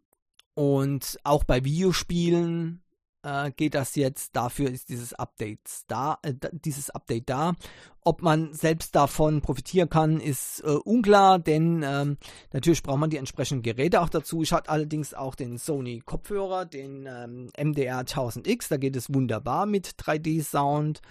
und 0.55 1.17
auch 1.23 1.43
bei 1.43 1.63
Videospielen 1.63 2.83
äh, 3.23 3.51
geht 3.51 3.73
das 3.73 3.95
jetzt. 3.95 4.35
Dafür 4.35 4.69
ist 4.69 4.89
dieses 4.89 5.13
Update 5.13 5.59
da, 5.87 6.19
äh, 6.21 6.33
dieses 6.51 6.89
Update 6.89 7.29
da. 7.29 7.53
Ob 8.01 8.21
man 8.21 8.53
selbst 8.53 8.95
davon 8.95 9.41
profitieren 9.41 9.89
kann, 9.89 10.19
ist 10.19 10.61
äh, 10.65 10.71
unklar, 10.71 11.39
denn 11.39 11.83
ähm, 11.87 12.17
natürlich 12.51 12.83
braucht 12.83 12.99
man 12.99 13.09
die 13.09 13.17
entsprechenden 13.17 13.63
Geräte 13.63 14.01
auch 14.01 14.09
dazu. 14.09 14.43
Ich 14.43 14.51
hatte 14.51 14.69
allerdings 14.69 15.13
auch 15.13 15.35
den 15.35 15.57
Sony 15.57 16.01
Kopfhörer, 16.05 16.65
den 16.65 17.07
ähm, 17.07 17.49
MDR 17.57 18.01
1000X. 18.01 18.67
Da 18.69 18.77
geht 18.77 18.95
es 18.95 19.13
wunderbar 19.13 19.65
mit 19.65 19.87
3D-Sound. 19.87 21.01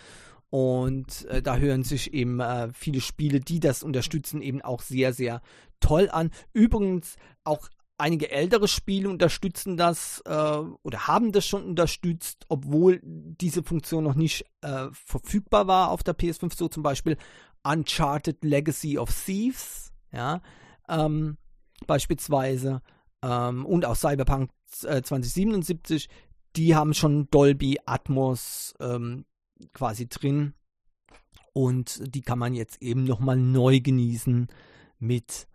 Und 0.53 1.25
äh, 1.31 1.41
da 1.41 1.57
hören 1.57 1.83
sich 1.83 2.13
eben 2.13 2.39
äh, 2.41 2.69
viele 2.75 3.01
Spiele, 3.01 3.41
die 3.41 3.59
das 3.59 3.83
unterstützen, 3.83 4.43
eben 4.43 4.61
auch 4.61 4.83
sehr, 4.83 5.15
sehr 5.15 5.41
toll 5.81 6.11
an. 6.13 6.31
Übrigens 6.53 7.17
auch 7.43 7.71
einige 7.97 8.31
ältere 8.31 8.69
Spiele 8.69 9.09
unterstützen 9.09 9.79
das 9.79 10.23
äh, 10.27 10.31
oder 10.83 11.07
haben 11.07 11.33
das 11.33 11.47
schon 11.47 11.65
unterstützt, 11.65 12.45
obwohl 12.51 13.01
diese 13.03 13.63
Funktion 13.63 14.05
noch 14.05 14.15
nicht 14.15 14.45
äh, 14.61 14.89
verfügbar 14.93 15.69
war 15.69 15.91
auf 15.91 16.03
der 16.03 16.19
PS5, 16.19 16.55
so 16.55 16.69
zum 16.69 16.83
Beispiel 16.83 17.17
Uncharted 17.63 18.45
Legacy 18.45 18.99
of 18.99 19.11
Thieves, 19.25 19.91
ja, 20.13 20.43
ähm, 20.87 21.39
beispielsweise, 21.87 22.83
ähm, 23.23 23.65
und 23.65 23.87
auch 23.87 23.97
Cyberpunk 23.97 24.51
äh, 24.83 25.01
2077, 25.01 26.11
die 26.57 26.75
haben 26.77 26.93
schon 26.93 27.31
Dolby 27.31 27.79
Atmos 27.87 28.75
ähm, 28.81 29.25
quasi 29.73 30.09
drin 30.09 30.55
und 31.53 32.03
die 32.15 32.23
kann 32.23 32.39
man 32.39 32.55
jetzt 32.55 32.81
eben 32.83 33.05
nochmal 33.05 33.37
neu 33.37 33.81
genießen 33.81 34.49
mit 34.99 35.47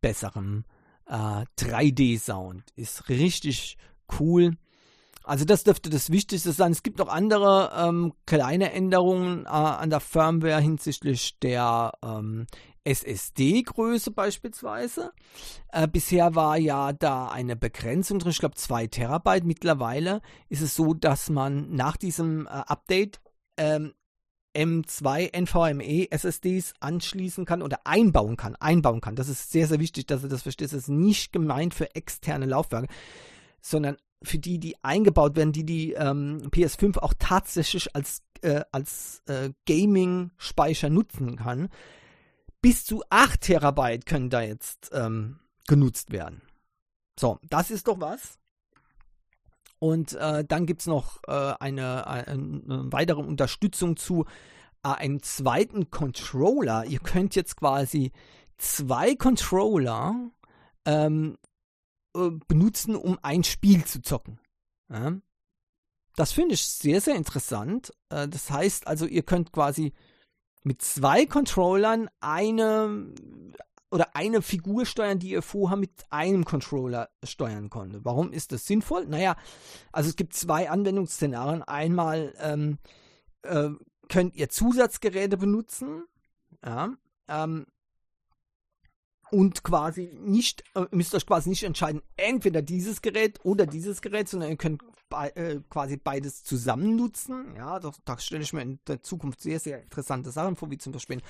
besserem 0.00 0.64
äh, 1.06 1.44
3D-Sound. 1.58 2.62
Ist 2.76 3.08
richtig 3.08 3.78
cool. 4.18 4.56
Also 5.24 5.44
das 5.44 5.64
dürfte 5.64 5.90
das 5.90 6.10
Wichtigste 6.10 6.52
sein. 6.52 6.72
Es 6.72 6.84
gibt 6.84 6.98
noch 6.98 7.08
andere 7.08 7.72
ähm, 7.76 8.12
kleine 8.26 8.72
Änderungen 8.72 9.44
äh, 9.44 9.48
an 9.48 9.90
der 9.90 10.00
Firmware 10.00 10.60
hinsichtlich 10.60 11.38
der 11.40 11.92
ähm, 12.04 12.46
SSD-Größe 12.84 14.12
beispielsweise. 14.12 15.10
Äh, 15.72 15.88
bisher 15.88 16.36
war 16.36 16.56
ja 16.56 16.92
da 16.92 17.26
eine 17.28 17.56
Begrenzung 17.56 18.20
drin, 18.20 18.30
ich 18.30 18.38
glaube 18.38 18.54
2 18.54 18.86
Terabyte. 18.86 19.44
Mittlerweile 19.44 20.22
ist 20.48 20.62
es 20.62 20.76
so, 20.76 20.94
dass 20.94 21.28
man 21.28 21.74
nach 21.74 21.96
diesem 21.96 22.46
äh, 22.46 22.50
Update 22.50 23.20
ähm, 23.56 23.94
M2 24.56 25.36
NVMe 25.36 26.10
SSDs 26.10 26.72
anschließen 26.80 27.44
kann 27.44 27.62
oder 27.62 27.80
einbauen 27.84 28.36
kann. 28.36 28.56
Einbauen 28.56 29.00
kann. 29.00 29.16
Das 29.16 29.28
ist 29.28 29.50
sehr, 29.52 29.66
sehr 29.66 29.80
wichtig, 29.80 30.06
dass 30.06 30.22
ihr 30.22 30.30
das 30.30 30.42
versteht. 30.42 30.68
Das 30.68 30.72
ist 30.74 30.88
nicht 30.88 31.32
gemeint 31.32 31.74
für 31.74 31.94
externe 31.94 32.46
Laufwerke, 32.46 32.88
sondern 33.60 33.96
für 34.22 34.38
die, 34.38 34.58
die 34.58 34.82
eingebaut 34.82 35.36
werden, 35.36 35.52
die 35.52 35.64
die 35.64 35.92
ähm, 35.92 36.48
PS5 36.50 36.98
auch 36.98 37.12
tatsächlich 37.18 37.94
als, 37.94 38.22
äh, 38.40 38.62
als 38.72 39.22
äh, 39.26 39.50
Gaming-Speicher 39.66 40.88
nutzen 40.88 41.36
kann. 41.36 41.68
Bis 42.62 42.84
zu 42.86 43.02
8 43.10 43.40
Terabyte 43.40 44.06
können 44.06 44.30
da 44.30 44.40
jetzt 44.40 44.90
ähm, 44.94 45.38
genutzt 45.66 46.12
werden. 46.12 46.40
So, 47.18 47.38
das 47.48 47.70
ist 47.70 47.88
doch 47.88 48.00
was. 48.00 48.38
Und 49.78 50.14
äh, 50.14 50.44
dann 50.44 50.66
gibt 50.66 50.80
es 50.80 50.86
noch 50.86 51.22
äh, 51.26 51.54
eine, 51.60 52.06
eine, 52.06 52.26
eine, 52.26 52.92
weitere 52.92 53.20
Unterstützung 53.20 53.96
zu 53.96 54.24
äh, 54.82 54.88
einem 54.88 55.22
zweiten 55.22 55.90
Controller. 55.90 56.84
Ihr 56.86 57.00
könnt 57.00 57.34
jetzt 57.34 57.56
quasi 57.56 58.12
zwei 58.56 59.14
Controller 59.14 60.30
ähm, 60.86 61.36
äh, 62.16 62.30
benutzen, 62.48 62.96
um 62.96 63.18
ein 63.22 63.44
Spiel 63.44 63.84
zu 63.84 64.00
zocken. 64.00 64.40
Ja? 64.88 65.12
Das 66.16 66.32
finde 66.32 66.54
ich 66.54 66.64
sehr, 66.66 67.00
sehr 67.00 67.14
interessant. 67.14 67.92
Äh, 68.08 68.28
das 68.28 68.50
heißt 68.50 68.86
also, 68.86 69.06
ihr 69.06 69.22
könnt 69.22 69.52
quasi 69.52 69.92
mit 70.62 70.82
zwei 70.82 71.26
Controllern 71.26 72.08
eine, 72.20 73.14
oder 73.90 74.16
eine 74.16 74.42
Figur 74.42 74.84
steuern, 74.84 75.18
die 75.18 75.30
ihr 75.30 75.42
vorher 75.42 75.76
mit 75.76 75.90
einem 76.10 76.44
Controller 76.44 77.08
steuern 77.22 77.70
konnte. 77.70 78.04
Warum 78.04 78.32
ist 78.32 78.52
das 78.52 78.66
sinnvoll? 78.66 79.06
Naja, 79.06 79.36
also 79.92 80.08
es 80.08 80.16
gibt 80.16 80.34
zwei 80.34 80.70
Anwendungsszenarien. 80.70 81.62
Einmal 81.62 82.34
ähm, 82.40 82.78
äh, 83.42 83.70
könnt 84.08 84.34
ihr 84.34 84.48
Zusatzgeräte 84.48 85.36
benutzen, 85.36 86.04
ja, 86.64 86.90
ähm, 87.28 87.66
und 89.30 89.64
quasi 89.64 90.16
nicht, 90.20 90.62
äh, 90.74 90.86
müsst 90.92 91.14
euch 91.14 91.26
quasi 91.26 91.48
nicht 91.48 91.64
entscheiden, 91.64 92.02
entweder 92.16 92.62
dieses 92.62 93.02
Gerät 93.02 93.40
oder 93.44 93.66
dieses 93.66 94.00
Gerät, 94.00 94.28
sondern 94.28 94.50
ihr 94.50 94.56
könnt 94.56 94.82
be 95.08 95.36
äh, 95.36 95.60
quasi 95.68 95.96
beides 95.96 96.42
zusammen 96.44 96.96
nutzen. 96.96 97.54
Ja, 97.56 97.78
das, 97.78 98.00
da 98.04 98.18
stelle 98.18 98.42
ich 98.42 98.52
mir 98.52 98.62
in 98.62 98.78
der 98.86 99.02
Zukunft 99.02 99.40
sehr, 99.40 99.60
sehr 99.60 99.82
interessante 99.82 100.30
Sachen 100.30 100.56
vor, 100.56 100.70
wie 100.70 100.78
zum 100.78 100.92
Beispiel 100.92 101.20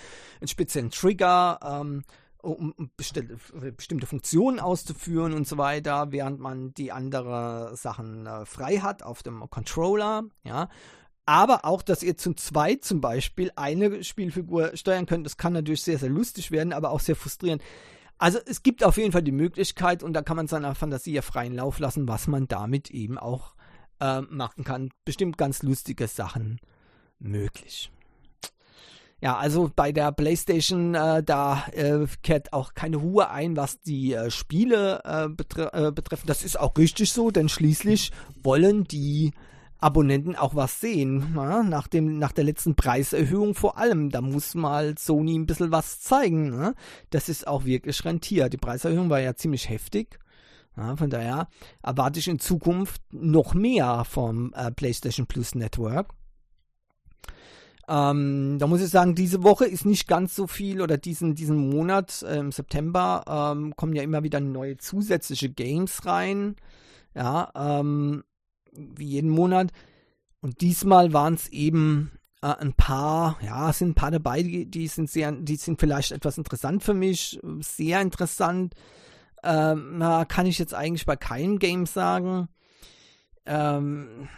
einen 0.40 0.48
speziellen 0.48 0.90
Trigger, 0.90 1.58
ähm, 1.62 2.04
um 2.50 2.90
bestimmte 2.96 4.06
Funktionen 4.06 4.60
auszuführen 4.60 5.32
und 5.32 5.46
so 5.46 5.58
weiter, 5.58 6.12
während 6.12 6.40
man 6.40 6.72
die 6.74 6.92
anderen 6.92 7.76
Sachen 7.76 8.26
äh, 8.26 8.46
frei 8.46 8.78
hat 8.78 9.02
auf 9.02 9.22
dem 9.22 9.48
Controller, 9.50 10.24
ja. 10.44 10.68
Aber 11.28 11.64
auch, 11.64 11.82
dass 11.82 12.04
ihr 12.04 12.16
zum 12.16 12.36
zweit 12.36 12.84
zum 12.84 13.00
Beispiel 13.00 13.50
eine 13.56 14.04
Spielfigur 14.04 14.76
steuern 14.76 15.06
könnt, 15.06 15.26
das 15.26 15.36
kann 15.36 15.54
natürlich 15.54 15.82
sehr, 15.82 15.98
sehr 15.98 16.08
lustig 16.08 16.52
werden, 16.52 16.72
aber 16.72 16.90
auch 16.92 17.00
sehr 17.00 17.16
frustrierend. 17.16 17.62
Also 18.18 18.38
es 18.46 18.62
gibt 18.62 18.84
auf 18.84 18.96
jeden 18.96 19.10
Fall 19.10 19.24
die 19.24 19.32
Möglichkeit 19.32 20.04
und 20.04 20.12
da 20.14 20.22
kann 20.22 20.36
man 20.36 20.46
seiner 20.46 20.74
Fantasie 20.76 21.12
ja 21.12 21.22
freien 21.22 21.54
Lauf 21.54 21.80
lassen, 21.80 22.06
was 22.06 22.28
man 22.28 22.46
damit 22.46 22.90
eben 22.90 23.18
auch 23.18 23.56
äh, 24.00 24.20
machen 24.22 24.62
kann. 24.62 24.90
Bestimmt 25.04 25.36
ganz 25.36 25.62
lustige 25.62 26.06
Sachen 26.06 26.60
möglich. 27.18 27.90
Ja, 29.22 29.36
also 29.38 29.70
bei 29.74 29.92
der 29.92 30.12
PlayStation, 30.12 30.94
äh, 30.94 31.22
da 31.22 31.64
äh, 31.72 32.06
kehrt 32.22 32.52
auch 32.52 32.74
keine 32.74 32.98
Ruhe 32.98 33.30
ein, 33.30 33.56
was 33.56 33.80
die 33.80 34.12
äh, 34.12 34.30
Spiele 34.30 35.00
äh, 35.04 35.28
betre 35.28 35.72
äh, 35.72 35.90
betreffen. 35.90 36.26
Das 36.26 36.44
ist 36.44 36.60
auch 36.60 36.76
richtig 36.76 37.12
so, 37.12 37.30
denn 37.30 37.48
schließlich 37.48 38.12
wollen 38.42 38.84
die 38.84 39.32
Abonnenten 39.78 40.36
auch 40.36 40.54
was 40.54 40.80
sehen. 40.80 41.32
Na? 41.34 41.62
Nach, 41.62 41.86
dem, 41.86 42.18
nach 42.18 42.32
der 42.32 42.44
letzten 42.44 42.74
Preiserhöhung 42.74 43.54
vor 43.54 43.78
allem. 43.78 44.10
Da 44.10 44.20
muss 44.20 44.54
mal 44.54 44.96
Sony 44.98 45.38
ein 45.38 45.46
bisschen 45.46 45.70
was 45.70 46.00
zeigen. 46.00 46.50
Ne? 46.50 46.74
Das 47.10 47.28
ist 47.28 47.46
auch 47.46 47.64
wirklich 47.64 48.04
rentiert. 48.04 48.52
Die 48.52 48.58
Preiserhöhung 48.58 49.08
war 49.08 49.20
ja 49.20 49.34
ziemlich 49.34 49.68
heftig. 49.68 50.18
Ja, 50.76 50.94
von 50.96 51.08
daher 51.08 51.48
erwarte 51.82 52.18
ich 52.18 52.28
in 52.28 52.38
Zukunft 52.38 53.00
noch 53.10 53.54
mehr 53.54 54.04
vom 54.04 54.52
äh, 54.54 54.70
PlayStation 54.70 55.26
Plus 55.26 55.54
Network. 55.54 56.08
Ähm, 57.88 58.58
da 58.58 58.66
muss 58.66 58.80
ich 58.80 58.88
sagen, 58.88 59.14
diese 59.14 59.44
Woche 59.44 59.66
ist 59.66 59.84
nicht 59.84 60.08
ganz 60.08 60.34
so 60.34 60.46
viel 60.46 60.80
oder 60.80 60.98
diesen, 60.98 61.34
diesen 61.34 61.70
Monat 61.70 62.22
äh, 62.22 62.38
im 62.38 62.50
September 62.50 63.24
ähm, 63.28 63.76
kommen 63.76 63.94
ja 63.94 64.02
immer 64.02 64.24
wieder 64.24 64.40
neue 64.40 64.76
zusätzliche 64.76 65.50
Games 65.50 66.04
rein. 66.04 66.56
Ja, 67.14 67.50
ähm, 67.54 68.24
wie 68.72 69.06
jeden 69.06 69.30
Monat. 69.30 69.70
Und 70.40 70.60
diesmal 70.60 71.12
waren 71.12 71.34
es 71.34 71.48
eben 71.48 72.10
äh, 72.42 72.48
ein 72.48 72.74
paar, 72.74 73.38
ja, 73.42 73.70
es 73.70 73.78
sind 73.78 73.90
ein 73.90 73.94
paar 73.94 74.10
dabei, 74.10 74.42
die, 74.42 74.66
die, 74.66 74.88
sind 74.88 75.10
sehr, 75.10 75.32
die 75.32 75.56
sind 75.56 75.80
vielleicht 75.80 76.12
etwas 76.12 76.38
interessant 76.38 76.82
für 76.82 76.94
mich, 76.94 77.40
sehr 77.60 78.00
interessant. 78.00 78.74
Ähm, 79.42 79.98
na, 79.98 80.24
kann 80.24 80.46
ich 80.46 80.58
jetzt 80.58 80.74
eigentlich 80.74 81.06
bei 81.06 81.16
keinem 81.16 81.58
Game 81.58 81.86
sagen. 81.86 82.48
Ähm, 83.46 84.28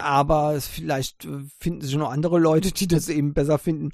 aber 0.00 0.60
vielleicht 0.60 1.24
äh, 1.24 1.40
finden 1.58 1.82
sich 1.82 1.96
noch 1.96 2.10
andere 2.10 2.38
Leute, 2.38 2.72
die 2.72 2.88
das 2.88 3.08
eben 3.08 3.34
besser 3.34 3.58
finden. 3.58 3.90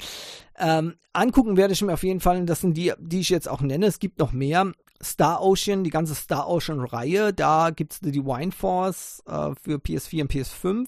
Ähm, 0.59 0.94
angucken 1.12 1.57
werde 1.57 1.74
ich 1.74 1.82
mir 1.82 1.94
auf 1.94 2.02
jeden 2.02 2.20
Fall, 2.20 2.44
das 2.46 2.61
sind 2.61 2.76
die, 2.76 2.92
die 2.98 3.20
ich 3.20 3.30
jetzt 3.30 3.48
auch 3.48 3.61
nenne. 3.61 3.86
Es 3.86 3.98
gibt 3.98 4.18
noch 4.18 4.32
mehr. 4.32 4.72
Star 5.02 5.42
Ocean, 5.42 5.84
die 5.84 5.90
ganze 5.90 6.14
Star 6.14 6.48
Ocean-Reihe. 6.48 7.34
Da 7.34 7.70
gibt 7.70 7.92
es 7.92 8.00
die 8.00 8.24
Wine 8.24 8.52
Force 8.52 9.22
äh, 9.26 9.50
für 9.62 9.76
PS4 9.76 10.22
und 10.22 10.32
PS5. 10.32 10.86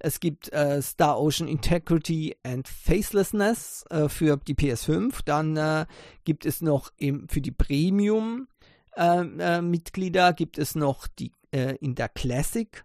Es 0.00 0.20
gibt 0.20 0.52
äh, 0.52 0.80
Star 0.80 1.20
Ocean 1.20 1.48
Integrity 1.48 2.36
and 2.44 2.68
Facelessness 2.68 3.84
äh, 3.90 4.08
für 4.08 4.36
die 4.36 4.54
PS5. 4.54 5.22
Dann 5.24 5.56
äh, 5.56 5.86
gibt 6.24 6.46
es 6.46 6.62
noch 6.62 6.92
im, 6.96 7.28
für 7.28 7.40
die 7.40 7.50
Premium-Mitglieder 7.50 10.28
äh, 10.28 10.34
gibt 10.34 10.58
es 10.58 10.74
noch 10.74 11.06
die 11.06 11.32
in 11.50 11.94
der 11.94 12.10
Classic 12.10 12.84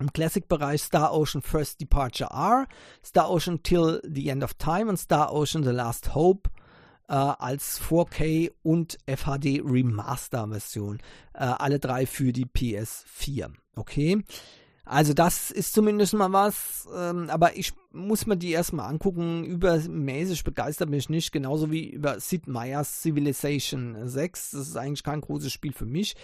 im 0.00 0.12
Classic-Bereich 0.12 0.82
Star 0.82 1.12
Ocean 1.12 1.42
First 1.42 1.80
Departure 1.80 2.30
R, 2.30 2.66
Star 3.04 3.30
Ocean 3.30 3.62
Till 3.62 4.00
the 4.04 4.28
End 4.28 4.42
of 4.42 4.54
Time 4.54 4.88
und 4.88 4.96
Star 4.96 5.32
Ocean 5.32 5.62
The 5.62 5.70
Last 5.70 6.14
Hope 6.14 6.50
äh, 7.08 7.14
als 7.14 7.80
4K 7.80 8.52
und 8.62 8.98
FHD 9.06 9.60
Remaster-Version. 9.64 10.98
Äh, 11.34 11.44
alle 11.44 11.78
drei 11.78 12.06
für 12.06 12.32
die 12.32 12.46
PS4. 12.46 13.50
Okay. 13.76 14.22
Also 14.84 15.14
das 15.14 15.50
ist 15.50 15.72
zumindest 15.72 16.12
mal 16.12 16.32
was, 16.32 16.86
ähm, 16.94 17.30
aber 17.30 17.56
ich 17.56 17.72
muss 17.90 18.26
mir 18.26 18.36
die 18.36 18.50
erstmal 18.50 18.90
angucken. 18.90 19.44
Übermäßig 19.44 20.44
begeistert 20.44 20.90
mich 20.90 21.08
nicht, 21.08 21.32
genauso 21.32 21.70
wie 21.70 21.88
über 21.88 22.20
Sid 22.20 22.48
Meier's 22.48 23.00
Civilization 23.00 23.96
6. 24.06 24.50
Das 24.50 24.68
ist 24.68 24.76
eigentlich 24.76 25.02
kein 25.02 25.22
großes 25.22 25.52
Spiel 25.52 25.72
für 25.72 25.86
mich. 25.86 26.16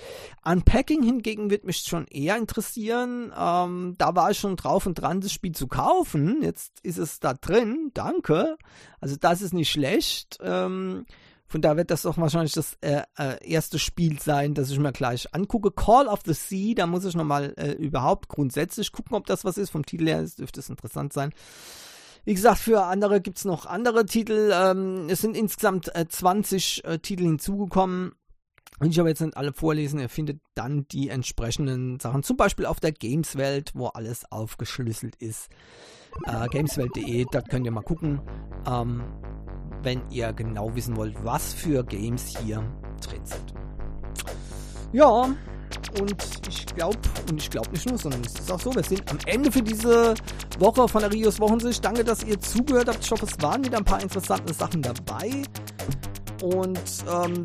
Unpacking 0.45 1.03
hingegen 1.03 1.51
wird 1.51 1.65
mich 1.65 1.79
schon 1.79 2.07
eher 2.09 2.37
interessieren. 2.37 3.33
Ähm, 3.37 3.95
da 3.97 4.15
war 4.15 4.31
ich 4.31 4.39
schon 4.39 4.57
drauf 4.57 4.85
und 4.85 4.97
dran, 4.97 5.21
das 5.23 5.33
Spiel 5.33 5.53
zu 5.53 5.67
kaufen. 5.67 6.43
Jetzt 6.43 6.81
ist 6.83 6.99
es 6.99 7.19
da 7.21 7.33
drin. 7.33 7.93
Danke. 7.95 8.59
Also 9.01 9.17
das 9.19 9.41
ist 9.41 9.55
nicht 9.55 9.71
schlecht. 9.71 10.39
Ähm, 10.43 11.07
von 11.51 11.61
da 11.61 11.77
wird 11.77 11.91
das 11.91 12.03
doch 12.03 12.17
wahrscheinlich 12.17 12.53
das 12.53 12.77
äh, 12.81 13.03
äh, 13.19 13.45
erste 13.45 13.81
Spiel 13.81 14.21
sein, 14.21 14.55
das 14.55 14.71
ich 14.71 14.79
mir 14.79 14.93
gleich 14.93 15.35
angucke. 15.35 15.73
Call 15.73 16.07
of 16.07 16.21
the 16.25 16.33
Sea, 16.33 16.75
da 16.77 16.87
muss 16.87 17.05
ich 17.05 17.17
nochmal 17.17 17.55
äh, 17.57 17.73
überhaupt 17.73 18.29
grundsätzlich 18.29 18.93
gucken, 18.93 19.17
ob 19.17 19.27
das 19.27 19.45
was 19.45 19.59
ist. 19.59 19.71
Vom 19.71 19.85
Titel 19.85 20.07
her 20.07 20.25
dürfte 20.39 20.61
es 20.61 20.71
interessant 20.71 21.13
sein. 21.13 21.35
Wie 22.25 22.35
gesagt, 22.35 22.59
für 22.59 22.85
andere 22.85 23.21
gibt 23.21 23.39
es 23.39 23.45
noch 23.45 23.67
andere 23.67 24.07
Titel. 24.07 24.53
Ähm, 24.55 25.09
es 25.09 25.23
sind 25.23 25.37
insgesamt 25.37 25.93
äh, 25.93 26.07
20 26.07 26.85
äh, 26.85 26.99
Titel 27.01 27.25
hinzugekommen. 27.25 28.13
Will 28.79 28.91
ich 28.91 29.01
aber 29.01 29.09
jetzt 29.09 29.21
nicht 29.21 29.37
alle 29.37 29.53
vorlesen. 29.53 29.99
Ihr 29.99 30.09
findet 30.09 30.41
dann 30.55 30.87
die 30.87 31.09
entsprechenden 31.09 31.99
Sachen, 31.99 32.23
zum 32.23 32.37
Beispiel 32.37 32.67
auf 32.67 32.79
der 32.79 32.93
Gameswelt, 32.93 33.73
wo 33.75 33.89
alles 33.89 34.31
aufgeschlüsselt 34.31 35.17
ist. 35.17 35.49
Äh, 36.27 36.49
Gameswelt.de, 36.49 37.27
da 37.31 37.41
könnt 37.41 37.67
ihr 37.67 37.73
mal 37.73 37.83
gucken. 37.83 38.21
Ähm, 38.67 39.03
wenn 39.83 40.03
ihr 40.11 40.33
genau 40.33 40.75
wissen 40.75 40.97
wollt, 40.97 41.17
was 41.25 41.55
für 41.55 41.85
Games 41.85 42.37
hier 42.39 42.63
drin 43.01 43.25
sind. 43.25 43.55
Ja, 44.93 45.29
und 45.99 46.15
ich 46.49 46.67
glaube, 46.67 46.99
und 47.31 47.41
ich 47.41 47.51
glaube 47.51 47.71
nicht 47.71 47.89
nur, 47.89 47.99
sondern 47.99 48.21
es 48.23 48.35
ist 48.35 48.51
auch 48.51 48.61
so, 48.61 48.75
wir 48.75 48.83
sind 48.83 49.09
am 49.11 49.19
Ende 49.27 49.51
für 49.51 49.63
diese 49.63 50.15
Woche 50.59 50.87
von 50.89 51.01
der 51.01 51.13
Rios 51.13 51.41
Wochensicht. 51.41 51.85
Danke, 51.85 52.05
dass 52.05 52.23
ihr 52.25 52.39
zugehört 52.39 52.89
habt. 52.89 53.05
Ich 53.05 53.11
hoffe, 53.11 53.27
es 53.27 53.43
waren 53.43 53.65
wieder 53.65 53.79
ein 53.79 53.85
paar 53.85 54.03
interessante 54.03 54.53
Sachen 54.53 54.83
dabei. 54.83 55.31
Und 56.43 56.81
ähm, 57.11 57.45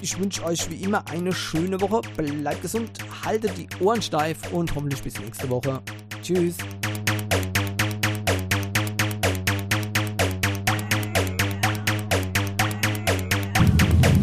ich 0.00 0.18
wünsche 0.18 0.44
euch 0.44 0.68
wie 0.70 0.82
immer 0.82 1.06
eine 1.08 1.32
schöne 1.32 1.80
Woche. 1.80 2.00
Bleibt 2.16 2.62
gesund, 2.62 2.90
haltet 3.24 3.52
die 3.56 3.68
Ohren 3.82 4.02
steif 4.02 4.52
und 4.52 4.74
hoffentlich 4.74 5.02
bis 5.02 5.18
nächste 5.20 5.48
Woche. 5.48 5.80
Tschüss. 6.22 6.56